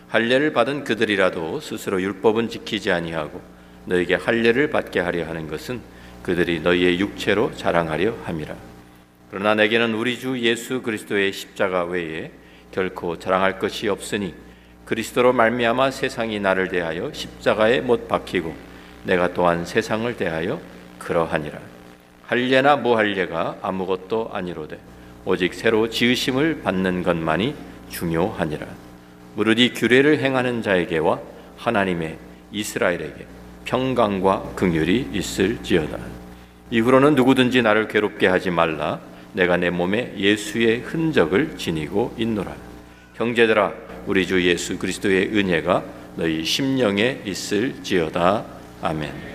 [0.07, 3.41] 할례를 받은 그들이라도 스스로 율법은 지키지 아니하고
[3.85, 5.81] 너에게 할례를 받게 하려 하는 것은
[6.23, 8.72] 그들이 너희의 육체로 자랑하려 함이라.
[9.33, 12.29] 그러나 내게는 우리 주 예수 그리스도의 십자가 외에
[12.71, 14.35] 결코 자랑할 것이 없으니
[14.85, 18.55] 그리스도로 말미암아 세상이 나를 대하여 십자가에 못 박히고
[19.05, 20.61] 내가 또한 세상을 대하여
[20.99, 21.57] 그러하니라.
[22.27, 24.77] 할례나 무할례가 아무것도 아니로되
[25.25, 27.55] 오직 새로 지으심을 받는 것만이
[27.89, 28.67] 중요하니라.
[29.57, 31.19] 이 규례를 행하는 자에게와
[31.57, 32.19] 하나님의
[32.51, 33.25] 이스라엘에게
[33.65, 35.97] 평강과 긍휼이 있을지어다.
[36.69, 38.99] 이후로는 누구든지 나를 괴롭게 하지 말라.
[39.33, 42.55] 내가 내 몸에 예수의 흔적을 지니고 있노라.
[43.15, 43.73] 형제들아,
[44.05, 45.83] 우리 주 예수 그리스도의 은혜가
[46.15, 48.45] 너희 심령에 있을지어다.
[48.81, 49.33] 아멘.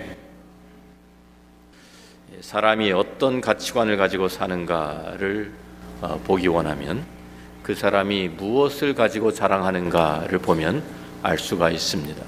[2.41, 5.51] 사람이 어떤 가치관을 가지고 사는가를
[6.01, 7.03] 어, 보기 원하면
[7.61, 10.81] 그 사람이 무엇을 가지고 자랑하는가를 보면
[11.21, 12.23] 알 수가 있습니다.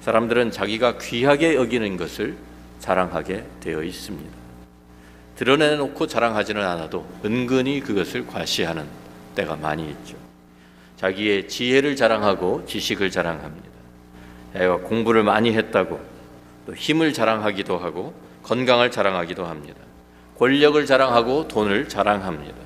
[0.00, 2.36] 사람들은 자기가 귀하게 여기는 것을
[2.78, 4.39] 자랑하게 되어 있습니다.
[5.40, 8.84] 드러내놓고 자랑하지는 않아도 은근히 그것을 과시하는
[9.34, 10.14] 때가 많이 있죠.
[10.98, 13.70] 자기의 지혜를 자랑하고 지식을 자랑합니다.
[14.52, 15.98] 자기가 공부를 많이 했다고
[16.66, 19.80] 또 힘을 자랑하기도 하고 건강을 자랑하기도 합니다.
[20.38, 22.56] 권력을 자랑하고 돈을 자랑합니다.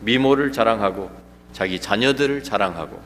[0.00, 1.10] 미모를 자랑하고
[1.52, 2.98] 자기 자녀들을 자랑하고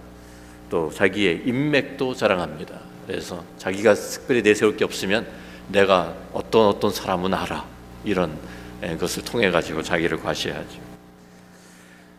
[0.71, 2.79] 또 자기의 인맥도 자랑합니다.
[3.05, 5.27] 그래서 자기가 특별히 내세울 게 없으면
[5.67, 7.65] 내가 어떤 어떤 사람은 알아
[8.05, 8.39] 이런
[8.83, 10.81] 예, 것을 통해 가지고 자기를 과시하죠.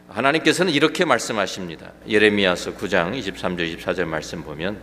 [0.09, 1.91] 하나님께서는 이렇게 말씀하십니다.
[2.07, 4.77] 예레미야서 9장 23절 24절 말씀 보면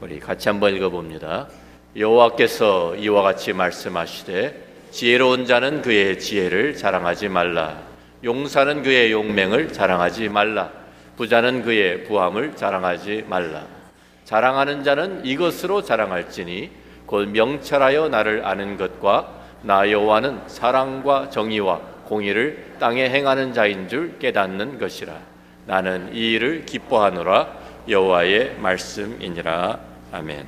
[0.00, 1.48] 우리 같이 한번 읽어 봅니다.
[1.94, 7.80] 여호와께서 이와 같이 말씀하시되 지혜로운 자는 그의 지혜를 자랑하지 말라.
[8.24, 10.70] 용사는 그의 용맹을 자랑하지 말라.
[11.16, 13.66] 부자는 그의 부함을 자랑하지 말라.
[14.24, 16.70] 자랑하는 자는 이것으로 자랑할지니
[17.06, 24.78] 곧 명철하여 나를 아는 것과 나 여호와는 사랑과 정의와 공의를 땅에 행하는 자인 줄 깨닫는
[24.78, 25.14] 것이라.
[25.66, 27.48] 나는 이 일을 기뻐하노라
[27.88, 29.78] 여호와의 말씀이니라.
[30.12, 30.46] 아멘.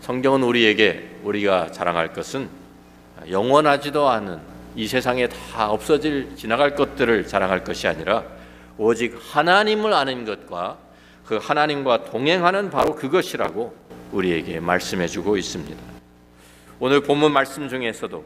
[0.00, 2.48] 성경은 우리에게 우리가 자랑할 것은
[3.30, 4.40] 영원하지도 않은
[4.74, 8.24] 이 세상에 다 없어질 지나갈 것들을 자랑할 것이 아니라
[8.78, 10.78] 오직 하나님을 아는 것과
[11.26, 13.76] 그 하나님과 동행하는 바로 그것이라고
[14.12, 15.91] 우리에게 말씀해 주고 있습니다.
[16.84, 18.24] 오늘 본문 말씀 중에서도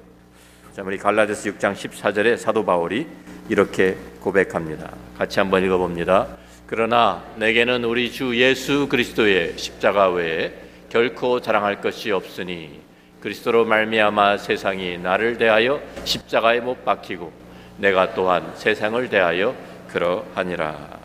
[0.82, 3.06] 우리 갈라디아서 6장 14절에 사도 바울이
[3.50, 4.94] 이렇게 고백합니다.
[5.18, 6.26] 같이 한번 읽어 봅니다.
[6.66, 10.54] 그러나 내게는 우리 주 예수 그리스도의 십자가 외에
[10.88, 12.80] 결코 자랑할 것이 없으니
[13.20, 17.30] 그리스도로 말미암아 세상이 나를 대하여 십자가에 못 박히고
[17.76, 19.54] 내가 또한 세상을 대하여
[19.92, 20.98] 그러하니라.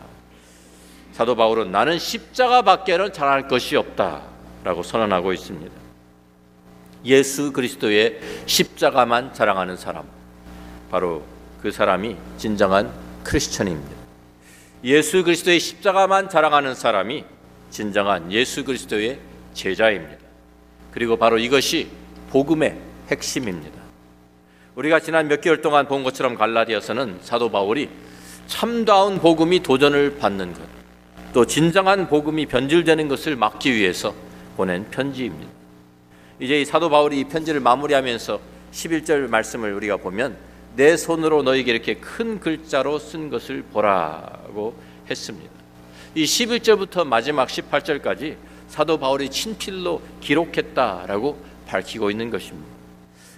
[1.12, 5.81] 사도 바울은 나는 십자가밖에는 잘할 것이 없다라고 선언하고 있습니다.
[7.04, 10.04] 예수 그리스도의 십자가만 자랑하는 사람,
[10.90, 11.24] 바로
[11.60, 12.92] 그 사람이 진정한
[13.24, 13.90] 크리스천입니다.
[14.84, 17.24] 예수 그리스도의 십자가만 자랑하는 사람이
[17.70, 19.18] 진정한 예수 그리스도의
[19.54, 20.16] 제자입니다.
[20.90, 21.88] 그리고 바로 이것이
[22.30, 22.76] 복음의
[23.10, 23.80] 핵심입니다.
[24.74, 27.88] 우리가 지난 몇 개월 동안 본 것처럼 갈라디아서는 사도 바울이
[28.46, 30.62] 참다운 복음이 도전을 받는 것,
[31.32, 34.14] 또 진정한 복음이 변질되는 것을 막기 위해서
[34.56, 35.61] 보낸 편지입니다.
[36.42, 38.40] 이제 이 사도 바울이 이 편지를 마무리하면서
[38.72, 40.36] 11절 말씀을 우리가 보면
[40.74, 44.74] 내 손으로 너에게 이렇게 큰 글자로 쓴 것을 보라고
[45.08, 45.48] 했습니다.
[46.16, 48.34] 이 11절부터 마지막 18절까지
[48.66, 52.68] 사도 바울이 친필로 기록했다라고 밝히고 있는 것입니다.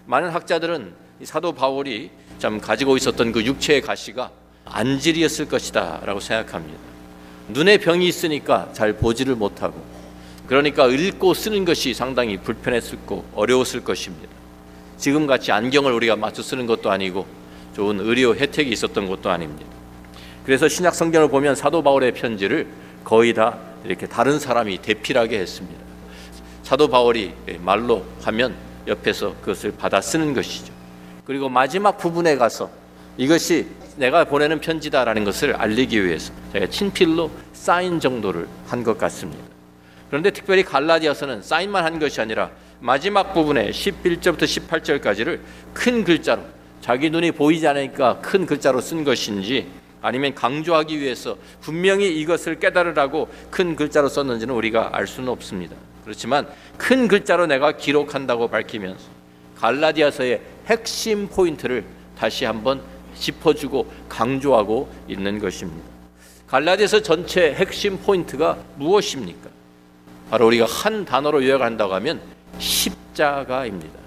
[0.07, 4.31] 많은 학자들은 사도 바울이 참 가지고 있었던 그 육체의 가시가
[4.65, 6.81] 안질이었을 것이다라고 생각합니다.
[7.49, 9.94] 눈에 병이 있으니까 잘 보지를 못하고
[10.47, 14.29] 그러니까 읽고 쓰는 것이 상당히 불편했을 거 어려웠을 것입니다.
[14.99, 17.27] 지금 같이 안경을 우리가 맞춰 쓰는 것도 아니고
[17.75, 19.71] 좋은 의료 혜택이 있었던 것도 아닙니다.
[20.45, 22.67] 그래서 신약 성경을 보면 사도 바울의 편지를
[23.03, 25.81] 거의 다 이렇게 다른 사람이 대필하게 했습니다.
[26.63, 28.55] 사도 바울이 말로 하면
[28.87, 30.73] 옆에서 그것을 받아 쓰는 것이죠.
[31.25, 32.71] 그리고 마지막 부분에 가서
[33.17, 39.54] 이것이 내가 보내는 편지다라는 것을 알리기 위해서 제가 친필로 사인 정도를 한 것 같습니다.
[40.15, 45.41] 그런데 특별히 갈라디아서는 사인만 한 것이 아니라 마지막 부분에 11절부터 18절까지를
[45.73, 46.41] 큰 글자로
[46.81, 49.67] 자기 눈이 보이지 않으니까 큰 글자로 쓴 것인지
[50.01, 55.75] 아니면 강조하기 위해서 분명히 이것을 깨달으라고 큰 글자로 썼는지는 우리가 알 수는 없습니다.
[56.05, 56.47] 그렇지만
[56.79, 59.07] 큰 글자로 내가 기록한다고 밝히면서
[59.57, 61.85] 갈라디아서의 핵심 포인트를
[62.17, 62.81] 다시 한번
[63.19, 65.89] 짚어주고 강조하고 있는 것입니다.
[66.47, 69.54] 갈라디아서 전체 핵심 포인트가 무엇입니까?
[70.31, 72.21] 바로 우리가 한 단어로 요약한다고 하면
[72.59, 73.99] 십자가입니다.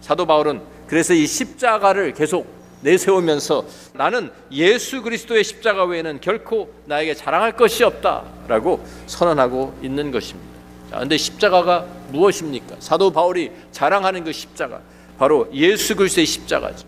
[0.00, 2.46] 사도 바울은 그래서 이 십자가를 계속
[2.82, 10.54] 내세우면서 나는 예수 그리스도의 십자가 외에는 결코 나에게 자랑할 것이 없다라고 선언하고 있는 것입니다.
[10.90, 12.76] 자, 근데 십자가가 무엇입니까?
[12.80, 14.80] 사도 바울이 자랑하는 그 십자가
[15.18, 16.86] 바로 예수 그리스도의 십자가죠.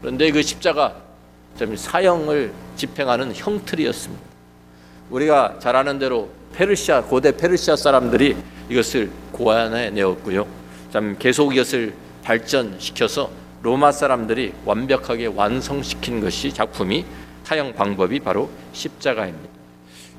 [0.00, 0.96] 그런데 그 십자가
[1.74, 4.22] 사형을 집행하는 형틀이었습니다.
[5.10, 6.28] 우리가 잘 아는 대로
[6.58, 8.36] 페르시아 고대 페르시아 사람들이
[8.68, 10.44] 이것을 고안해 내었고요.
[10.92, 11.94] 참 계속 이것을
[12.24, 13.30] 발전시켜서
[13.62, 17.04] 로마 사람들이 완벽하게 완성시킨 것이 작품이
[17.44, 19.48] 사형 방법이 바로 십자가입니다.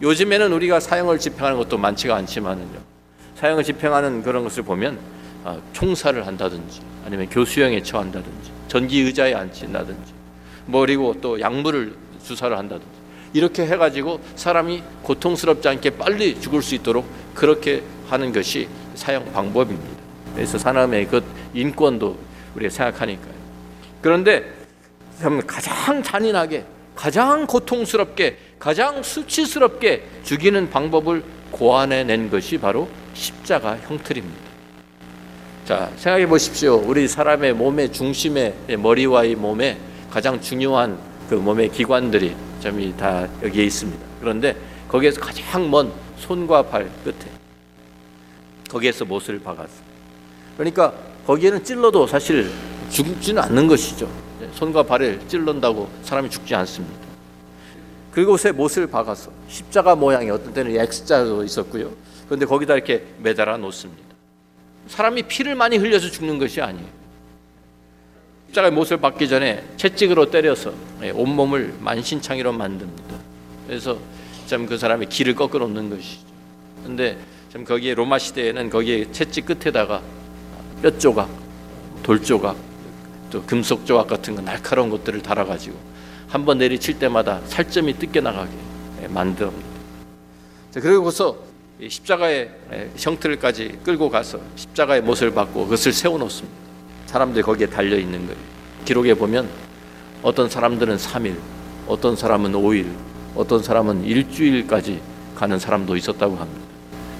[0.01, 2.79] 요즘에는 우리가 사형을 집행하는 것도 많지가 않지만은요.
[3.35, 4.97] 사형을 집행하는 그런 것을 보면
[5.43, 10.13] 아, 총살을 한다든지 아니면 교수형에 처한다든지 전기 의자에 앉힌다든지
[10.67, 12.98] 뭐 그리고 또 약물을 주사를 한다든지
[13.33, 19.99] 이렇게 해가지고 사람이 고통스럽지 않게 빨리 죽을 수 있도록 그렇게 하는 것이 사형 방법입니다.
[20.33, 21.23] 그래서 사람의 그
[21.53, 22.17] 인권도
[22.55, 23.33] 우리가 생각하니까요.
[24.01, 24.45] 그런데
[25.45, 26.65] 가장 잔인하게,
[26.95, 34.49] 가장 고통스럽게, 가장 수치스럽게 죽이는 방법을 고안해 낸 것이 바로 십자가 형틀입니다.
[35.65, 36.75] 자, 생각해 보십시오.
[36.75, 39.77] 우리 사람의 몸의 중심에 머리와 이 몸에
[40.09, 40.97] 가장 중요한
[41.29, 44.03] 그 몸의 기관들이 점이 다 여기에 있습니다.
[44.19, 44.55] 그런데
[44.87, 47.31] 거기에서 가장 먼 손과 발 끝에
[48.67, 49.83] 거기에서 못을 박았어.
[50.57, 50.91] 그러니까
[51.27, 52.49] 거기에는 찔러도 사실
[52.89, 54.09] 죽지는 않는 것이죠.
[54.53, 56.97] 손과 발을 찔른다고 사람이 죽지 않습니다.
[58.11, 61.91] 그곳에 못을 박아서 십자가 모양의 어떤 때는 X자도 있었고요.
[62.25, 64.15] 그런데 거기다 이렇게 매달아 놓습니다.
[64.87, 66.98] 사람이 피를 많이 흘려서 죽는 것이 아니에요.
[68.49, 70.73] 십자가에 못을 박기 전에 채찍으로 때려서
[71.03, 73.15] 예, 온몸을 만신창이로 만듭니다.
[73.67, 73.97] 그래서
[74.47, 76.21] 참 그 사람의 길을 꺾어 놓는 것이죠.
[76.83, 77.17] 근데
[77.53, 80.01] 참 거기에 로마 시대에는 거기에 채찍 끝에다가
[80.81, 81.29] 뼈 조각,
[82.01, 82.55] 돌 조각,
[83.29, 85.77] 또 금속 조각 같은 거 날카로운 것들을 달아 가지고
[86.27, 88.51] 한 번 내리칠 때마다 살점이 뜯겨 나가게
[89.03, 89.67] 예, 만듭니다.
[90.73, 91.37] 그리고서
[91.87, 96.68] 십자가의 예, 형틀까지 끌고 가서 십자가의 못을 받고 그것을 세워 놓습니다.
[97.09, 98.39] 사람들이 거기에 달려 있는 거예요.
[98.85, 99.49] 기록에 보면
[100.21, 101.37] 어떤 사람들은 3일,
[101.87, 102.85] 어떤 사람은 5일,
[103.35, 105.01] 어떤 사람은 일주일까지
[105.35, 106.67] 가는 사람도 있었다고 합니다.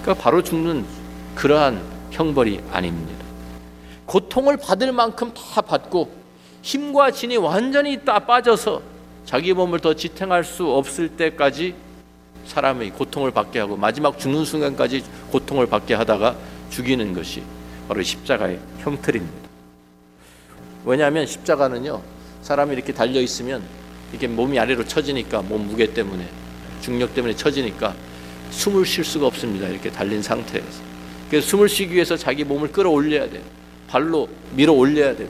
[0.01, 0.85] 그러니까 바로 죽는
[1.33, 1.81] 그러한
[2.11, 3.25] 형벌이 아닙니다.
[4.05, 6.11] 고통을 받을 만큼 다 받고
[6.61, 8.83] 힘과 진이 완전히 다 빠져서
[9.25, 11.73] 자기 몸을 더 지탱할 수 없을 때까지
[12.45, 16.35] 사람이 고통을 받게 하고 마지막 죽는 순간까지 고통을 받게 하다가
[16.69, 17.41] 죽이는 것이
[17.87, 19.48] 바로 십자가의 형틀입니다.
[20.86, 22.01] 왜냐하면 십자가는요
[22.41, 23.61] 사람이 이렇게 달려 있으면
[24.13, 26.25] 이게 몸이 아래로 처지니까 몸 무게 때문에
[26.82, 27.93] 중력 때문에 처지니까
[28.51, 30.82] 숨을 쉴 수가 없습니다 이렇게 달린 상태에서.
[31.30, 33.41] 그래서 숨을 쉬기 위해서 자기 몸을 끌어올려야 돼요.
[33.88, 35.27] 발로 밀어 올려야 돼요.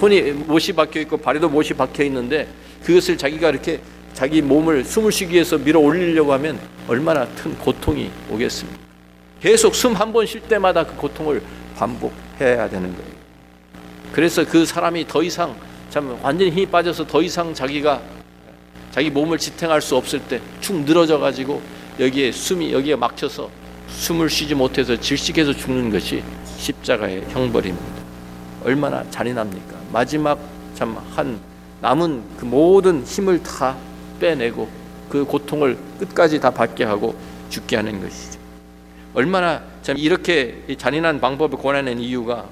[0.00, 2.48] 손이 못이 박혀 있고 발에도 못이 박혀 있는데
[2.82, 3.80] 그것을 자기가 이렇게
[4.14, 6.58] 자기 몸을 숨을 쉬기 위해서 밀어 올리려고 하면
[6.88, 8.78] 얼마나 큰 고통이 오겠습니까?
[9.40, 11.42] 계속 숨 한 번 쉴 때마다 그 고통을
[11.76, 13.19] 반복해야 되는 거예요
[14.12, 15.54] 그래서 그 사람이 더 이상
[15.90, 18.00] 참 완전히 힘이 빠져서 더 이상 자기가
[18.90, 21.62] 자기 몸을 지탱할 수 없을 때 축 늘어져 가지고
[21.98, 23.50] 여기에 숨이 여기에 막혀서
[23.88, 26.22] 숨을 쉬지 못해서 질식해서 죽는 것이
[26.58, 28.00] 십자가의 형벌입니다.
[28.64, 29.76] 얼마나 잔인합니까?
[29.92, 30.38] 마지막
[30.74, 31.38] 참 한
[31.80, 33.76] 남은 그 모든 힘을 다
[34.20, 34.68] 빼내고
[35.08, 37.14] 그 고통을 끝까지 다 받게 하고
[37.48, 38.38] 죽게 하는 것이죠.
[39.14, 42.48] 얼마나 참 이렇게 잔인한 방법을 권하는 이유가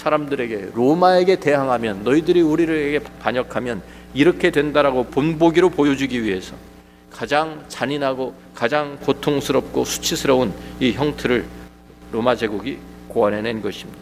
[0.00, 3.82] 사람들에게 로마에게 대항하면 너희들이 우리에게 반역하면
[4.14, 6.54] 이렇게 된다라고 본보기로 보여주기 위해서
[7.10, 11.46] 가장 잔인하고 가장 고통스럽고 수치스러운 이 형틀을
[12.12, 12.78] 로마 제국이
[13.08, 14.00] 고안해낸 것입니다.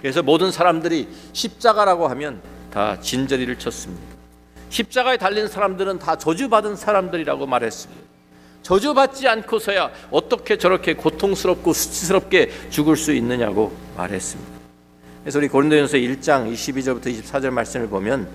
[0.00, 2.40] 그래서 모든 사람들이 십자가라고 하면
[2.72, 4.02] 다 진저리를 쳤습니다.
[4.70, 8.02] 십자가에 달린 사람들은 다 저주받은 사람들이라고 말했습니다.
[8.62, 14.55] 저주받지 않고서야 어떻게 저렇게 고통스럽고 수치스럽게 죽을 수 있느냐고 말했습니다.
[15.26, 18.28] 그래서 우리 고린도전서 1장 22절부터 24절 말씀을 보면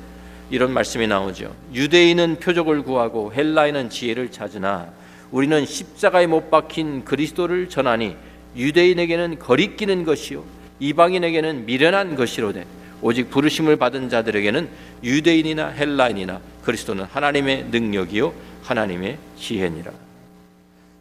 [0.49, 1.55] 이런 말씀이 나오죠.
[1.73, 4.91] 유대인은 표적을 구하고 헬라인은 지혜를 찾으나
[5.31, 8.17] 우리는 십자가에 못 박힌 그리스도를 전하니
[8.57, 10.43] 유대인에게는 거리끼는 것이요
[10.81, 12.65] 이방인에게는 미련한 것이로되
[13.01, 14.67] 오직 부르심을 받은 자들에게는
[15.01, 18.33] 유대인이나 헬라인이나 그리스도는 하나님의 능력이요
[18.63, 19.93] 하나님의 지혜니라.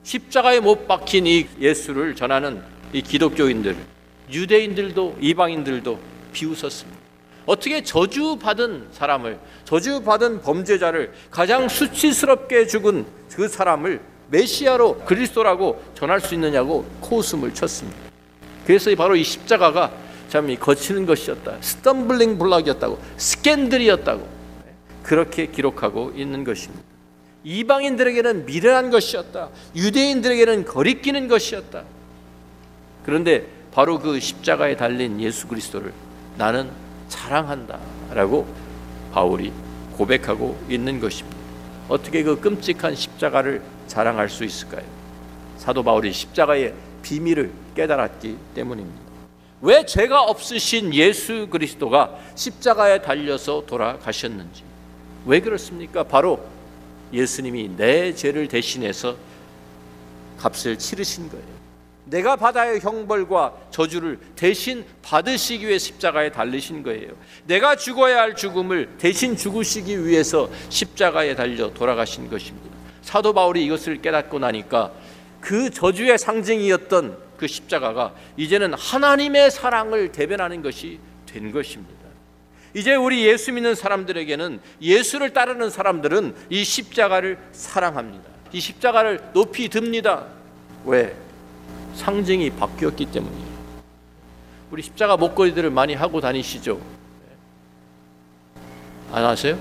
[0.04, 2.62] 십자가에 못 박힌 이 예수를 전하는
[2.92, 3.74] 이 기독교인들
[4.30, 5.98] 유대인들도 이방인들도
[6.32, 7.00] 비웃었습니다.
[7.46, 14.00] 어떻게 저주받은 사람을 저주받은 범죄자를 가장 수치스럽게 죽은 그 사람을
[14.30, 17.98] 메시아로 그리스도라고 전할 수 있느냐고 코웃음을 쳤습니다.
[18.66, 19.90] 그래서 바로 이 십자가가
[20.28, 21.58] 참 거치는 것이었다.
[21.60, 24.28] stumbling block이었다고 스캔들이었다고
[25.02, 26.84] 그렇게 기록하고 있는 것입니다.
[27.42, 29.48] 이방인들에게는 미련한 것이었다.
[29.74, 31.82] 유대인들에게는 거리끼는 것이었다.
[33.04, 35.92] 그런데 바로 그 십자가에 달린 예수 그리스도를
[36.36, 36.70] 나는
[37.08, 38.46] 자랑한다라고
[39.12, 39.52] 바울이
[39.96, 41.38] 고백하고 있는 것입니다.
[41.88, 44.84] 어떻게 그 끔찍한 십자가를 자랑할 수 있을까요?
[45.56, 49.00] 사도 바울이 십자가의 비밀을 깨달았기 때문입니다.
[49.62, 54.62] 왜 죄가 없으신 예수 그리스도가 십자가에 달려서 돌아가셨는지.
[55.26, 56.02] 왜 그렇습니까?
[56.02, 56.42] 바로
[57.12, 59.16] 예수님이 내 죄를 대신해서
[60.38, 61.59] 값을 치르신 거예요.
[62.10, 67.12] 내가 받아야 형벌과 저주를 대신 받으시기 위해 십자가에 달리신 거예요.
[67.46, 72.68] 내가 죽어야 할 죽음을 대신 죽으시기 위해서 십자가에 달려 돌아가신 것입니다.
[73.02, 74.92] 사도 바울이 이것을 깨닫고 나니까
[75.40, 81.94] 그 저주의 상징이었던 그 십자가가 이제는 하나님의 사랑을 대변하는 것이 된 것입니다.
[82.74, 88.28] 이제 우리 예수 믿는 사람들에게는 예수를 따르는 사람들은 이 십자가를 사랑합니다.
[88.52, 90.26] 이 십자가를 높이 듭니다.
[90.84, 91.14] 왜?
[91.94, 93.50] 상징이 바뀌었기 때문이에요.
[94.70, 96.80] 우리 십자가 목걸이들을 많이 하고 다니시죠?
[99.12, 99.58] 안 하세요?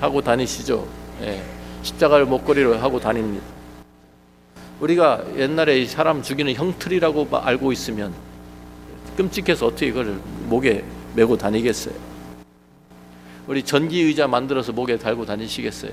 [0.00, 0.86] 하고 다니시죠?
[1.20, 1.42] 네.
[1.82, 3.44] 십자가를 목걸이로 하고 다닙니다.
[4.80, 8.14] 우리가 옛날에 사람 죽이는 형틀이라고 알고 있으면
[9.16, 10.82] 끔찍해서 어떻게 이걸 목에
[11.14, 11.94] 메고 다니겠어요?
[13.46, 15.92] 우리 전기 의자 만들어서 목에 달고 다니시겠어요?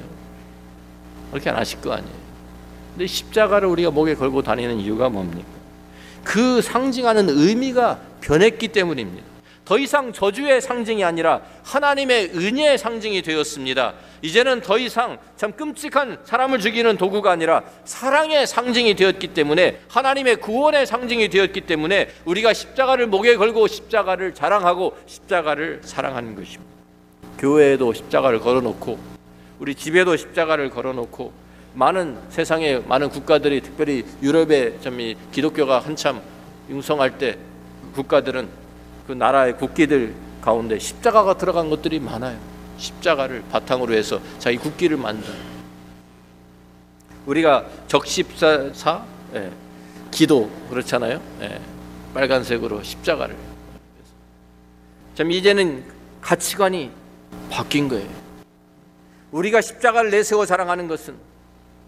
[1.31, 2.15] 그렇게 안 하실 거 아니에요.
[2.97, 5.47] 근데 십자가를 우리가 목에 걸고 다니는 이유가 뭡니까?
[6.23, 9.23] 그 상징하는 의미가 변했기 때문입니다.
[9.65, 13.93] 더 이상 저주의 상징이 아니라 하나님의 은혜의 상징이 되었습니다.
[14.23, 20.87] 이제는 더 이상 참 끔찍한 사람을 죽이는 도구가 아니라 사랑의 상징이 되었기 때문에 하나님의 구원의
[20.87, 26.63] 상징이 되었기 때문에 우리가 십자가를 목에 걸고 십자가를 자랑하고 십자가를 사랑하는 것입니다.
[27.37, 28.97] 교회에도 십자가를 걸어놓고
[29.59, 31.46] 우리 집에도 십자가를 걸어놓고
[31.77, 34.97] 많은 세상의 많은 국가들이 특별히 유럽의 좀
[35.31, 36.19] 기독교가 한참
[36.71, 37.37] 융성할 때
[37.93, 38.49] 국가들은
[39.05, 42.39] 그 나라의 국기들 가운데 십자가가 들어간 것들이 많아요.
[42.79, 45.31] 십자가를 바탕으로 해서 자기 국기를 만든.
[47.27, 49.05] 우리가 적십사
[49.35, 49.51] 예,
[50.09, 51.21] 기도 그렇잖아요.
[51.41, 51.61] 예,
[52.11, 53.35] 빨간색으로 십자가를.
[55.13, 55.83] 참 이제는
[56.21, 56.89] 가치관이
[57.51, 58.09] 바뀐 거예요.
[59.31, 61.36] 우리가 십자가를 내세워 자랑하는 것은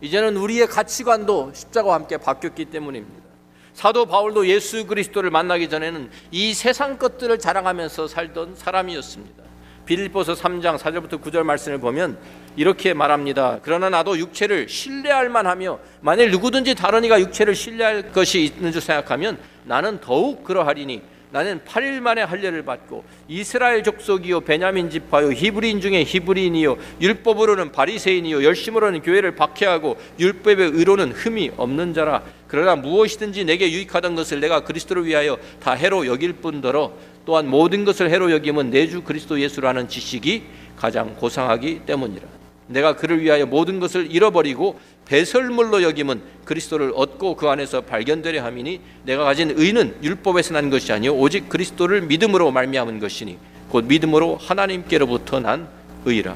[0.02, 3.30] 이제는 우리의 가치관도 십자가와 함께 바뀌었기 때문입니다.
[3.74, 9.44] 사도 바울도 예수 그리스도를 만나기 전에는 이 세상 것들을 자랑하면서 살던 사람이었습니다.
[9.86, 12.18] 빌립보서 3장 4절부터 9절 말씀을 보면
[12.56, 13.60] 이렇게 말합니다.
[13.64, 19.40] 그러나 나도 육체를 신뢰할 만하며 만일 누구든지 다른 이가 육체를 신뢰할 것이 있는 줄 생각하면
[19.64, 21.02] 나는 더욱 그러하리니
[21.32, 29.02] 나는 8일 만에 할례를 받고 이스라엘 족속이요 베냐민 지파요 히브리인 중에 히브리인이요 율법으로는 바리새인이요 열심으로는
[29.04, 32.24] 교회를 박해하고 율법의 의로는 흠이 없는 자라.
[32.48, 36.94] 그러나 무엇이든지 내게 유익하던 것을 내가 그리스도를 위하여 다 해로 여길 뿐더러
[37.26, 40.44] 또한 모든 것을 해로 여김은 내 주 그리스도 예수라는 지식이
[40.76, 42.24] 가장 고상하기 때문이라.
[42.66, 44.80] 내가 그를 위하여 모든 것을 잃어버리고
[45.10, 51.16] 배설물로 여김은 그리스도를 얻고 그 안에서 발견되려 함이니 내가 가진 의는 율법에서 난 것이 아니요
[51.16, 53.38] 오직 그리스도를 믿음으로 말미암은 것이니
[53.70, 55.68] 곧 믿음으로 하나님께로부터 난
[56.06, 56.36] 의라.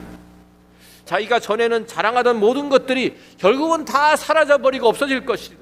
[1.05, 5.61] 자기가 전에는 자랑하던 모든 것들이 결국은 다 사라져 버리고 없어질 것이고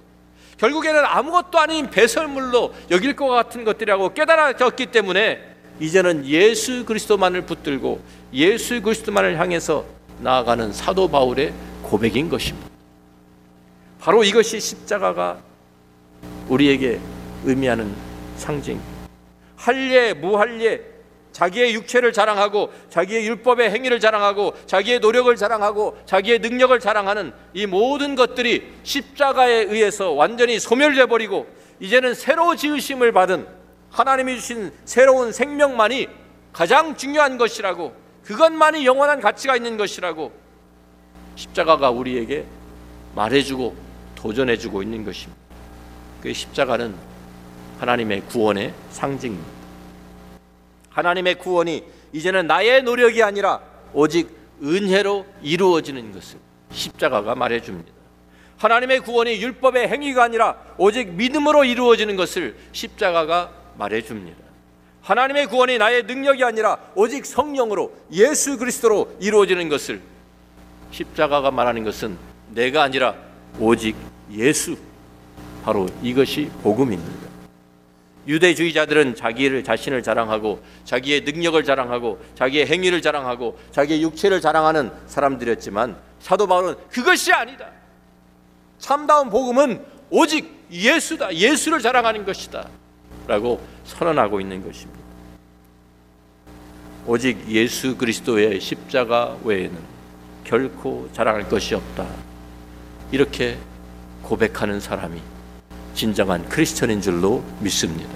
[0.57, 5.41] 결국에는 아무것도 아닌 배설물로 여길 것 같은 것들이라고 깨달아졌기 때문에
[5.82, 8.01] 이제는 예수 그리스도만을 붙들고
[8.34, 9.84] 예수 그리스도만을 향해서
[10.20, 12.70] 나아가는 사도 바울의 고백인 것입니다.
[14.01, 15.37] 바로 이것이 십자가가
[16.49, 16.99] 우리에게
[17.45, 17.93] 의미하는
[18.35, 18.81] 상징.
[19.55, 20.81] 할례, 무할례,
[21.31, 28.15] 자기의 육체를 자랑하고 자기의 율법의 행위를 자랑하고 자기의 노력을 자랑하고 자기의 능력을 자랑하는 이 모든
[28.15, 31.47] 것들이 십자가에 의해서 완전히 소멸돼 버리고
[31.79, 33.47] 이제는 새로 지으심을 받은
[33.91, 36.07] 하나님이 주신 새로운 생명만이
[36.51, 37.93] 가장 중요한 것이라고
[38.25, 40.31] 그것만이 영원한 가치가 있는 것이라고
[41.35, 42.45] 십자가가 우리에게
[43.15, 43.90] 말해주고
[44.22, 45.41] 도전해주고 있는 것입니다.
[46.22, 46.93] 그 십자가는
[47.80, 49.49] 하나님의 구원의 상징입니다.
[50.89, 53.61] 하나님의 구원이 이제는 나의 노력이 아니라
[53.93, 54.30] 오직
[54.61, 56.38] 은혜로 이루어지는 것을
[56.72, 57.91] 십자가가 말해줍니다.
[58.57, 64.38] 하나님의 구원이 율법의 행위가 아니라 오직 믿음으로 이루어지는 것을 십자가가 말해줍니다.
[65.01, 70.01] 하나님의 구원이 나의 능력이 아니라 오직 성령으로 예수 그리스도로 이루어지는 것을
[70.91, 72.17] 십자가가 말하는 것은
[72.49, 73.95] 내가 아니라 오직
[74.31, 74.77] 예수
[75.63, 77.21] 바로 이것이 복음입니다.
[78.27, 86.47] 유대주의자들은 자기를 자신을 자랑하고 자기의 능력을 자랑하고 자기의 행위를 자랑하고 자기의 육체를 자랑하는 사람들이었지만 사도
[86.47, 87.67] 바울은 그것이 아니다.
[88.77, 91.33] 참다운 복음은 오직 예수다.
[91.35, 92.67] 예수를 자랑하는 것이다.
[93.27, 95.01] 라고 선언하고 있는 것입니다.
[97.05, 99.77] 오직 예수 그리스도의 십자가 외에는
[100.43, 102.30] 결코 자랑할 것이 없다.
[103.12, 103.57] 이렇게
[104.24, 105.22] 고백하는 사람이
[105.93, 108.09] 진정한 크리스천인 줄로 믿습니다.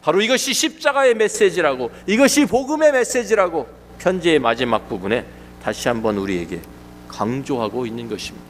[0.00, 3.66] 바로 이것이 십자가의 메시지라고 이것이 복음의 메시지라고
[3.98, 5.26] 편지의 마지막 부분에
[5.62, 6.60] 다시 한번 우리에게
[7.08, 8.46] 강조하고 있는 것입니다.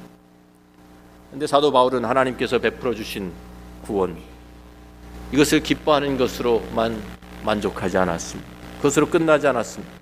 [1.31, 3.33] 근데 사도 바울은 하나님께서 베풀어 주신
[3.83, 4.17] 구원
[5.33, 7.03] 이것을 기뻐하는 것으로만
[7.43, 8.51] 만족하지 않았습니다.
[8.77, 9.93] 그것으로 끝나지 않았습니다.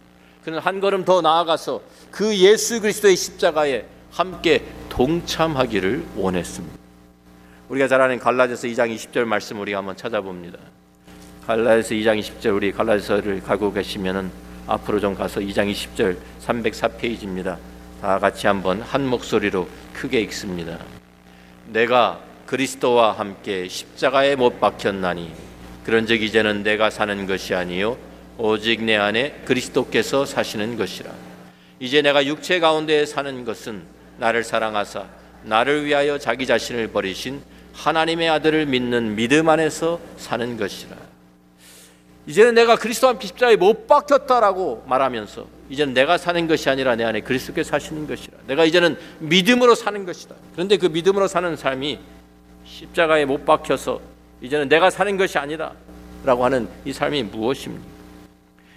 [0.45, 1.81] 그는 한 걸음 더 나아가서
[2.11, 4.65] 그 예수 그리스도의 십자가에 함께
[4.97, 6.75] 동참하기를 원했습니다.
[7.69, 10.59] 우리가 잘 아는 갈라디아서 2장 20절 말씀 우리가 한번 찾아봅니다.
[11.47, 14.31] 갈라디아서 2장 20절 우리 갈라디아서를 가고 계시면은
[14.67, 17.59] 앞으로 좀 가서 2장 20절 304페이지입니다.
[18.01, 20.79] 다 같이 한번 한 목소리로 크게 읽습니다.
[21.67, 25.31] 내가 그리스도와 함께 십자가에 못 박혔나니
[25.85, 27.99] 그런즉 이제는 내가 사는 것이 아니요
[28.39, 31.11] 오직 내 안에 그리스도께서 사시는 것이라
[31.81, 35.07] 이제 내가 육체 가운데 사는 것은 나를 사랑하사
[35.45, 37.43] 나를 위하여 자기 자신을 버리신
[37.75, 40.97] 하나님의 아들을 믿는 믿음 안에서 사는 것이라.
[42.27, 47.21] 이제는 내가 그리스도와 함께 십자가에 못 박혔다라고 말하면서 이제는 내가 사는 것이 아니라 내 안에
[47.21, 48.39] 그리스도께서 사시는 것이라.
[48.47, 50.35] 내가 이제는 믿음으로 사는 것이다.
[50.53, 52.01] 그런데 그 믿음으로 사는 삶이
[52.65, 54.01] 십자가에 못 박혀서
[54.41, 55.73] 이제는 내가 사는 것이 아니다
[56.25, 57.85] 라고 하는 이 삶이 무엇입니까?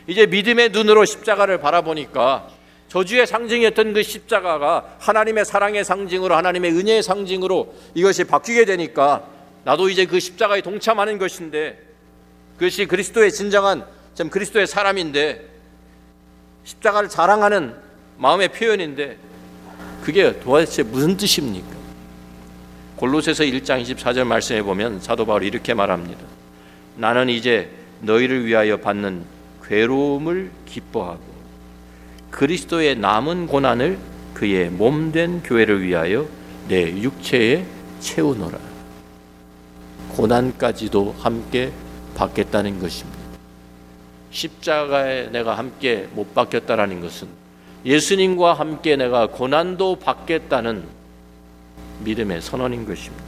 [0.05, 2.49] 이제 믿음의 눈으로 십자가를 바라보니까
[2.89, 9.23] 저주의 상징이었던 그 십자가가 하나님의 사랑의 상징으로 하나님의 은혜의 상징으로 이것이 바뀌게 되니까
[9.63, 11.79] 나도 이제 그 십자가에 동참하는 것인데
[12.57, 13.85] 그것이 그리스도의 진정한
[14.15, 15.47] 참 그리스도의 사람인데
[16.63, 17.75] 십자가를 자랑하는
[18.17, 19.17] 마음의 표현인데
[20.03, 21.77] 그게 도대체 무슨 뜻입니까?
[22.95, 26.21] 골로새서 1장 24절 말씀에 보면 사도 바울이 이렇게 말합니다.
[26.95, 27.69] 나는 이제
[28.01, 29.23] 너희를 위하여 받는
[29.63, 31.28] 괴로움을 기뻐하고
[32.31, 33.97] 그리스도의 남은 고난을
[34.33, 36.27] 그의 몸된 교회를 위하여
[36.67, 37.65] 내 육체에
[37.99, 38.57] 채우노라.
[40.09, 41.71] 고난까지도 함께
[42.15, 43.19] 받겠다는 것입니다.
[44.31, 47.27] 십자가에 내가 함께 못 박혔다라는 것은
[47.85, 50.83] 예수님과 함께 내가 고난도 받겠다는
[52.03, 53.23] 믿음의 선언인 것입니다.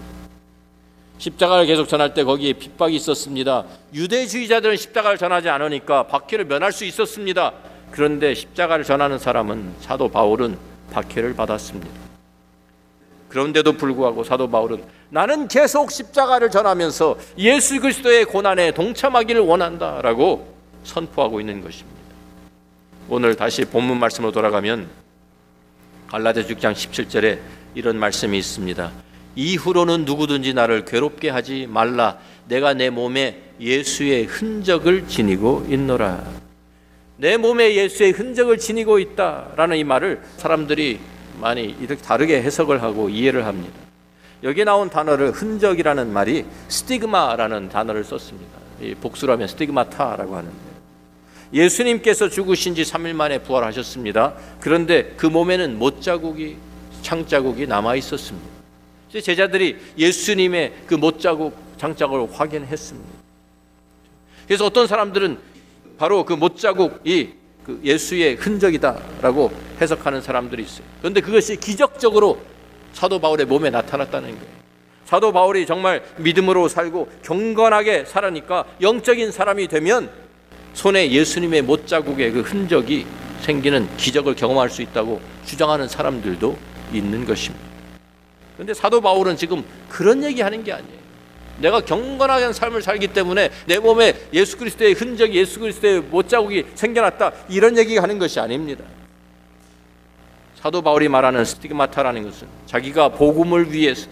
[1.18, 3.66] 십자가를 계속 전할 때 거기에 핍박이 있었습니다.
[3.93, 7.54] 유대주의자들은 십자가를 전하지 않으니까 박해를 면할 수 있었습니다.
[7.92, 10.58] 그런데 십자가를 전하는 사람은 사도 바울은
[10.92, 11.89] 박해를 받았습니다.
[13.30, 21.62] 그런데도 불구하고 사도 바울은 나는 계속 십자가를 전하면서 예수 그리스도의 고난에 동참하기를 원한다라고 선포하고 있는
[21.62, 22.00] 것입니다.
[23.10, 24.88] 오늘 다시 본문 말씀으로 돌아가면
[26.08, 27.39] 갈라디아 6장 17절에
[27.76, 28.92] 이런 말씀이 있습니다.
[29.36, 32.18] 이후로는 누구든지 나를 괴롭게 하지 말라.
[32.48, 36.51] 내가 내 몸에 예수의 흔적을 지니고 있노라.
[37.22, 40.99] 내 몸에 예수의 흔적을 지니고 있다라는 이 말을 사람들이
[41.39, 43.78] 많이 이렇게 다르게 해석을 하고 이해를 합니다.
[44.41, 48.57] 여기 나온 단어를 흔적이라는 말이 스티그마라는 단어를 썼습니다.
[49.01, 50.55] 복수로 하면 스티그마타라고 하는데
[51.53, 54.34] 예수님께서 죽으신 지 3일 만에 부활하셨습니다.
[54.59, 56.57] 그런데 그 몸에는 못 자국이
[57.03, 58.47] 창 자국이 남아 있었습니다.
[59.11, 63.09] 제자들이 예수님의 그 못 자국, 장자국을 확인했습니다.
[64.47, 65.51] 그래서 어떤 사람들은
[66.02, 70.84] 바로 그 못자국이 그 예수의 흔적이다라고 해석하는 사람들이 있어요.
[70.97, 72.39] 그런데 그것이 기적적으로
[72.91, 74.52] 사도 바울의 몸에 나타났다는 거예요.
[75.06, 80.10] 사도 바울이 정말 믿음으로 살고 경건하게 살으니까 영적인 사람이 되면
[80.74, 83.06] 손에 예수님의 못자국의 그 흔적이
[83.41, 86.58] 생기는 기적을 경험할 수 있다고 주장하는 사람들도
[86.93, 87.64] 있는 것입니다.
[88.56, 91.01] 그런데 사도 바울은 지금 그런 얘기 하는 게 아니에요.
[91.60, 97.78] 내가 경건하게 삶을 살기 때문에 내 몸에 예수 그리스도의 흔적이 예수 그리스도의 못자국이 생겨났다 이런
[97.78, 98.84] 얘기 하는 것이 아닙니다.
[100.56, 104.08] 사도 바울이 말하는 스티그마타라는 것은 자기가 복음을 위해서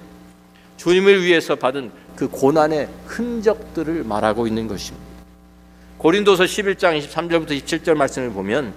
[0.78, 5.06] 주님을 위해서 받은 그 고난의 흔적들을 말하고 있는 것입니다.
[6.00, 8.74] 고린도서 11장 23절부터 27절 말씀을 보면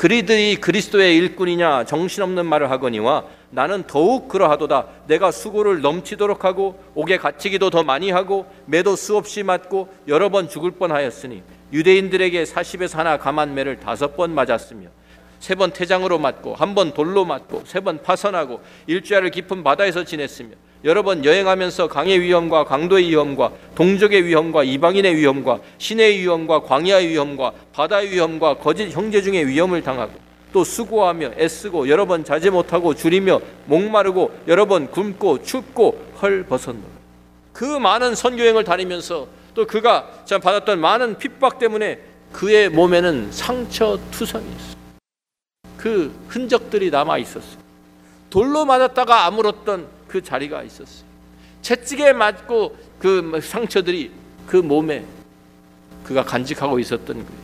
[0.00, 4.86] 그리들이 그리스도의 일꾼이냐 정신없는 말을 하거니와 나는 더욱 그러하도다.
[5.06, 10.70] 내가 수고를 넘치도록 하고 옥에 갇히기도 더 많이 하고 매도 수없이 맞고 여러 번 죽을
[10.70, 11.42] 뻔하였으니
[11.74, 14.88] 유대인들에게 사십에서 하나 감한 매를 다섯 번 맞았으며
[15.40, 20.50] 세 번 태장으로 맞고 한 번 돌로 맞고 세 번 파선하고 일주일을 깊은 바다에서 지냈으며
[20.84, 27.52] 여러 번 여행하면서 강의 위험과 강도의 위험과 동족의 위험과 이방인의 위험과 신의 위험과 광야의 위험과
[27.72, 30.12] 바다의 위험과 거짓 형제 중의 위험을 당하고
[30.52, 37.00] 또 수고하며 애쓰고 여러 번 자지 못하고 줄이며 목마르고 여러 번 굶고 춥고 헐벗었노라.
[37.52, 41.98] 그 많은 선교행을 다니면서 또 그가 참 받았던 많은 핍박 때문에
[42.32, 44.79] 그의 몸에는 상처 투성이 있어.
[45.80, 47.56] 그 흔적들이 남아 있었어.
[48.28, 51.08] 돌로 맞았다가 아물었던 그 자리가 있었어요.
[51.62, 54.10] 채찍에 맞고 그 상처들이
[54.46, 55.06] 그 몸에
[56.04, 57.40] 그가 간직하고 있었던 거예요.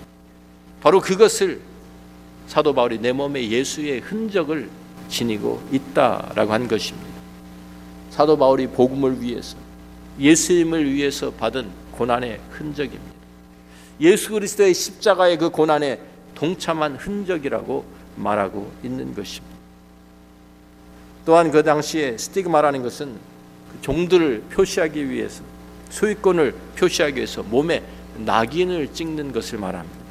[0.83, 1.63] 바로 그것을
[2.47, 4.69] 사도 바울이 내 몸에 예수의 흔적을
[5.09, 7.09] 지니고 있다라고 한 것입니다.
[8.11, 9.57] 사도 바울이 복음을 위해서
[10.21, 13.17] 예수님을 위해서 받은 고난의 흔적입니다.
[13.99, 15.99] 예수 그리스도의 십자가의 그 고난에
[16.35, 19.57] 동참한 흔적이라고 말하고 있는 것입니다.
[21.25, 23.15] 또한 그 당시에 스티그마라는 것은
[23.73, 25.43] 그 종들을 표시하기 위해서
[25.91, 27.83] 소유권을 표시하기 위해서 몸에
[28.19, 30.07] 낙인을 찍는 것을 말합니다.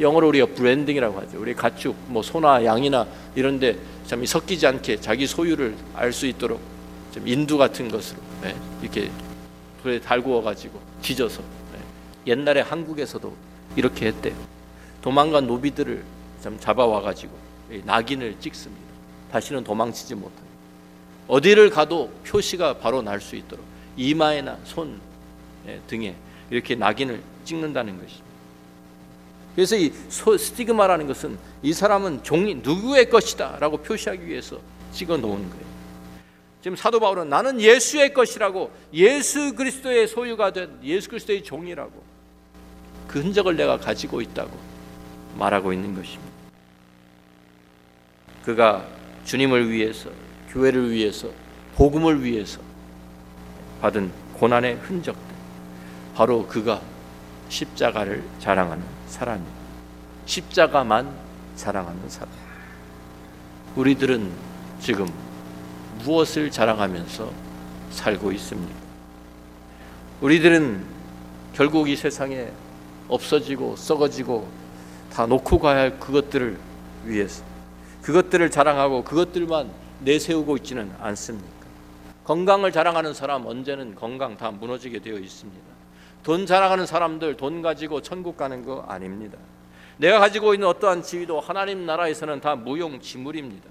[0.00, 1.40] 영어로 우리가 브랜딩이라고 하죠.
[1.40, 6.60] 우리 가축, 뭐 소나 양이나 이런데 참 섞이지 않게 자기 소유를 알 수 있도록
[7.12, 9.10] 좀 인두 같은 것으로 네, 이렇게
[9.82, 11.42] 불에 달구어 가지고 지져서
[11.72, 12.32] 네.
[12.32, 13.34] 옛날에 한국에서도
[13.76, 14.34] 이렇게 했대요.
[15.02, 16.02] 도망간 노비들을
[16.40, 17.36] 참 잡아와 가지고
[17.84, 18.82] 낙인을 찍습니다.
[19.30, 20.46] 다시는 도망치지 못하게
[21.26, 23.64] 어디를 가도 표시가 바로 날 수 있도록
[23.96, 25.00] 이마에나 손
[25.66, 26.14] 예, 등에
[26.50, 28.24] 이렇게 낙인을 찍는다는 것입니다.
[29.54, 34.60] 그래서 이 스티그마라는 것은 이 사람은 종이 누구의 것이다라고 표시하기 위해서
[34.92, 35.68] 찍어 놓은 거예요.
[36.62, 42.02] 지금 사도 바울은 나는 예수의 것이라고 예수 그리스도의 소유가 된 예수 그리스도의 종이라고
[43.08, 44.56] 그 흔적을 내가 가지고 있다고
[45.36, 46.27] 말하고 있는 것입니다.
[48.48, 48.82] 그가
[49.26, 50.08] 주님을 위해서
[50.48, 51.28] 교회를 위해서
[51.74, 52.60] 복음을 위해서
[53.82, 55.22] 받은 고난의 흔적들
[56.14, 56.80] 바로 그가
[57.50, 59.54] 십자가를 자랑하는 사람입니다.
[60.24, 61.14] 십자가만
[61.56, 62.30] 자랑하는 사람.
[63.76, 64.32] 우리들은
[64.80, 65.06] 지금
[66.02, 67.30] 무엇을 자랑하면서
[67.90, 68.72] 살고 있습니까?
[70.22, 70.86] 우리들은
[71.52, 72.48] 결국 이 세상에
[73.08, 74.48] 없어지고 썩어지고
[75.12, 76.58] 다 놓고 가야 할 그것들을
[77.04, 77.47] 위해서
[78.08, 81.46] 그것들을 자랑하고 그것들만 내세우고 있지는 않습니까?
[82.24, 85.62] 건강을 자랑하는 사람 언제는 건강 다 무너지게 되어 있습니다.
[86.22, 89.36] 돈 자랑하는 사람들 돈 가지고 천국 가는 거 아닙니다.
[89.98, 93.68] 내가 가지고 있는 어떠한 지위도 하나님 나라에서는 다 무용지물입니다.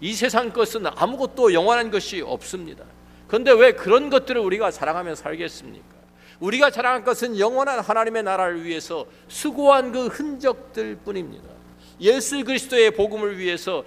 [0.00, 2.84] 이 세상 것은 아무것도 영원한 것이 없습니다.
[3.26, 5.98] 그런데 왜 그런 것들을 우리가 자랑하며 살겠습니까?
[6.40, 11.57] 우리가 자랑할 것은 영원한 하나님의 나라를 위해서 수고한 그 흔적들 뿐입니다.
[12.00, 13.84] 예수 그리스도의 복음을 위해서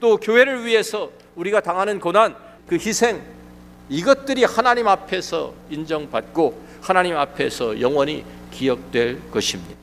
[0.00, 2.34] 또 교회를 위해서 우리가 당하는 고난,
[2.66, 3.22] 그 희생
[3.88, 9.74] 이것들이 하나님 앞에서 인정받고 하나님 앞에서 영원히 기억될 것입니다.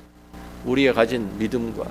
[0.66, 1.86] 우리가 가진 믿음과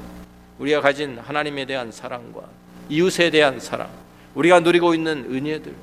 [0.59, 2.43] 우리가 가진 하나님에 대한 사랑과
[2.89, 3.89] 이웃에 대한 사랑,
[4.35, 5.75] 우리가 누리고 있는 은혜들,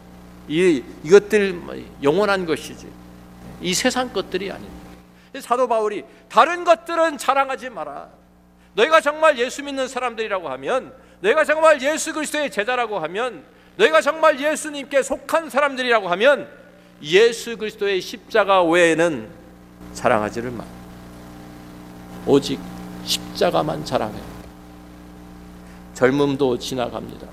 [0.48, 1.60] 이 이것들
[2.04, 2.88] 영원한 것이지.
[3.62, 4.90] 이 세상 것들이 아닙니다.
[5.40, 8.10] 사도 바울이 다른 것들은 자랑하지 마라.
[8.74, 13.44] 너희가 정말 예수 믿는 사람들이라고 하면, 너희가 정말 예수 그리스도의 제자라고 하면,
[13.78, 16.48] 너희가 정말 예수님께 속한 사람들이라고 하면,
[17.02, 19.30] 예수 그리스도의 십자가 외에는
[19.94, 20.66] 자랑하지를 마.
[22.26, 22.60] 오직
[23.06, 24.20] 십자가만 자랑해.
[25.94, 27.28] 젊음도 지나갑니다.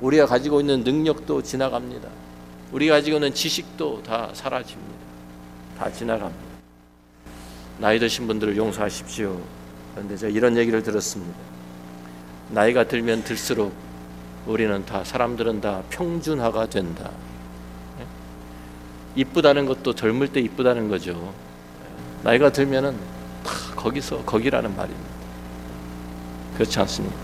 [0.00, 2.08] 우리가 가지고 있는 능력도 지나갑니다.
[2.72, 4.94] 우리가 가지고 있는 지식도 다 사라집니다.
[5.78, 6.48] 다 지나갑니다.
[7.78, 9.40] 나이 드신 분들을 용서하십시오.
[9.98, 11.36] 그런데 제가 이런 얘기를 들었습니다.
[12.50, 13.72] 나이가 들면 들수록
[14.46, 17.10] 우리는 다 사람들은 다 평준화가 된다.
[17.98, 18.06] 예?
[19.16, 21.34] 이쁘다는 것도 젊을 때 이쁘다는 거죠.
[22.22, 22.96] 나이가 들면은
[23.42, 25.10] 다 거기서 거기라는 말입니다.
[26.54, 27.16] 그렇지 않습니까?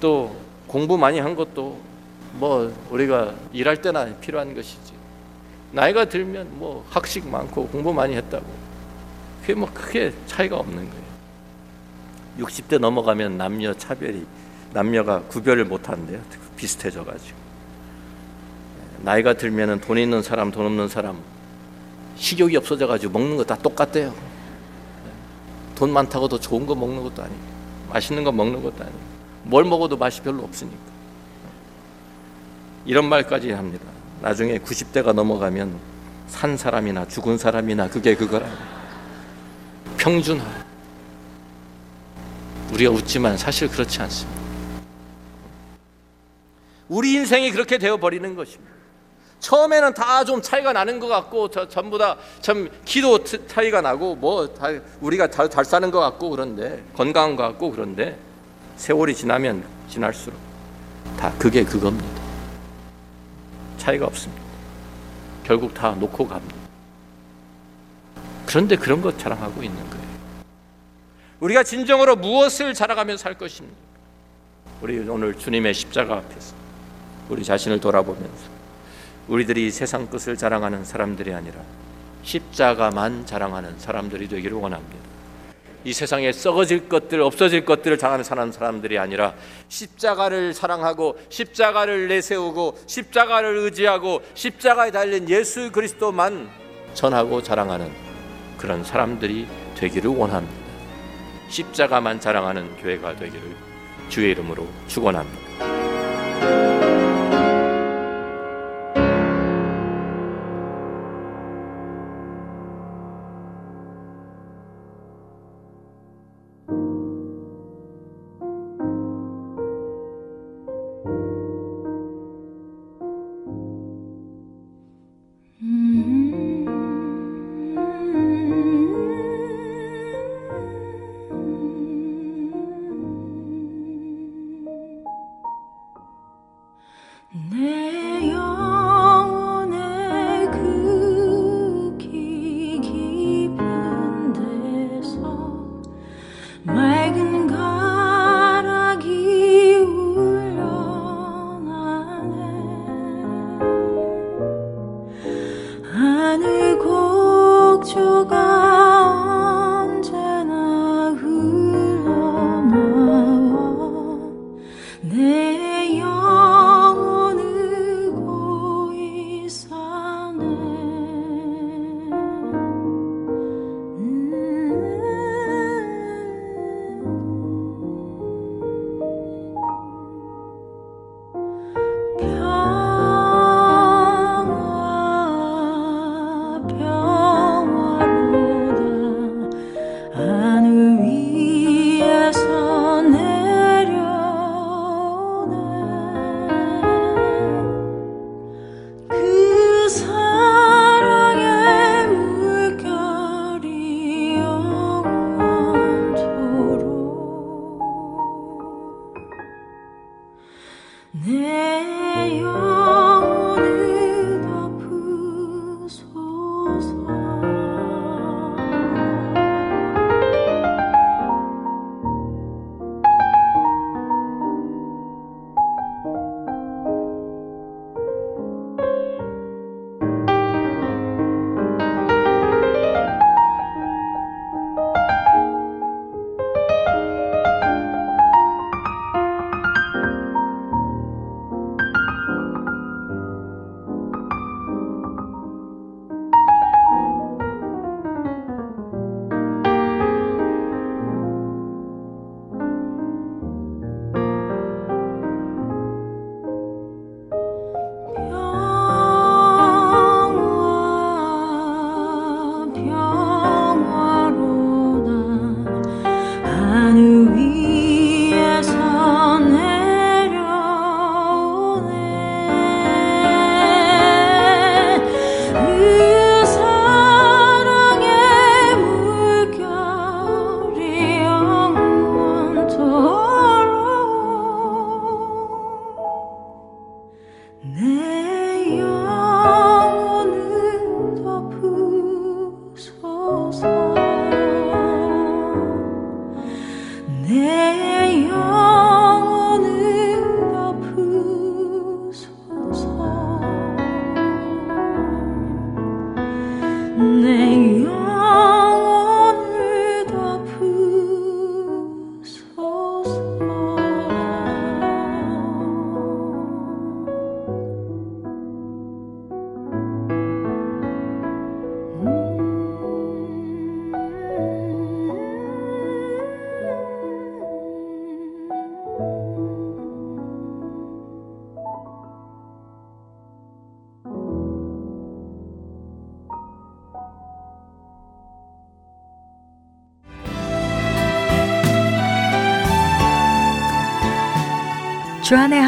[0.00, 0.36] 또
[0.68, 1.80] 공부 많이 한 것도
[2.34, 4.92] 뭐 우리가 일할 때나 필요한 것이지.
[5.72, 8.46] 나이가 들면 뭐 학식 많고 공부 많이 했다고
[9.40, 11.03] 그게 뭐 크게 차이가 없는 거예요.
[12.38, 14.26] 60대 넘어가면 남녀 차별이
[14.72, 16.20] 남녀가 구별을 못 한대요.
[16.56, 17.36] 비슷해져 가지고.
[18.98, 21.18] 나이가 들면은 돈 있는 사람, 돈 없는 사람
[22.16, 24.14] 식욕이 없어져 가지고 먹는 거 다 똑같대요.
[25.74, 27.38] 돈 많다고 더 좋은 거 먹는 것도 아니고
[27.92, 28.98] 맛있는 거 먹는 것도 아니고
[29.44, 30.78] 뭘 먹어도 맛이 별로 없으니까.
[32.86, 33.84] 이런 말까지 합니다.
[34.22, 35.78] 나중에 90대가 넘어가면
[36.28, 38.46] 산 사람이나 죽은 사람이나 그게 그거라.
[39.98, 40.63] 평준화.
[42.74, 44.40] 우리가 웃지만 사실 그렇지 않습니다.
[46.88, 48.72] 우리 인생이 그렇게 되어 버리는 것입니다.
[49.40, 54.68] 처음에는 다 좀 차이가 나는 것 같고 전부 다 참 키도 차이가 나고 뭐 다
[55.00, 58.18] 우리가 잘, 잘 사는 것 같고 그런데 건강한 것 같고 그런데
[58.76, 60.38] 세월이 지나면 지날수록
[61.18, 62.22] 다 그게 그겁니다.
[63.78, 64.42] 차이가 없습니다.
[65.44, 66.56] 결국 다 놓고 갑니다.
[68.46, 70.03] 그런데 그런 것 자랑하고 있는 거예요.
[71.44, 73.76] 우리가 진정으로 무엇을 자랑하며 살 것입니까?
[74.80, 76.54] 우리 오늘 주님의 십자가 앞에서
[77.28, 78.48] 우리 자신을 돌아보면서
[79.28, 81.60] 우리들이 세상 것을 자랑하는 사람들이 아니라
[82.22, 84.96] 십자가만 자랑하는 사람들이 되기를 원합니다.
[85.84, 89.34] 이 세상에 썩어질 것들, 없어질 것들을 장하는 사람들이 아니라
[89.68, 96.48] 십자가를 사랑하고 십자가를 내세우고 십자가를 의지하고 십자가에 달린 예수 그리스도만
[96.94, 97.92] 전하고 자랑하는
[98.56, 100.63] 그런 사람들이 되기를 원합니다.
[101.48, 103.56] 십자가만 자랑하는 교회가 되기를
[104.08, 106.73] 주의 이름으로 축원합니다.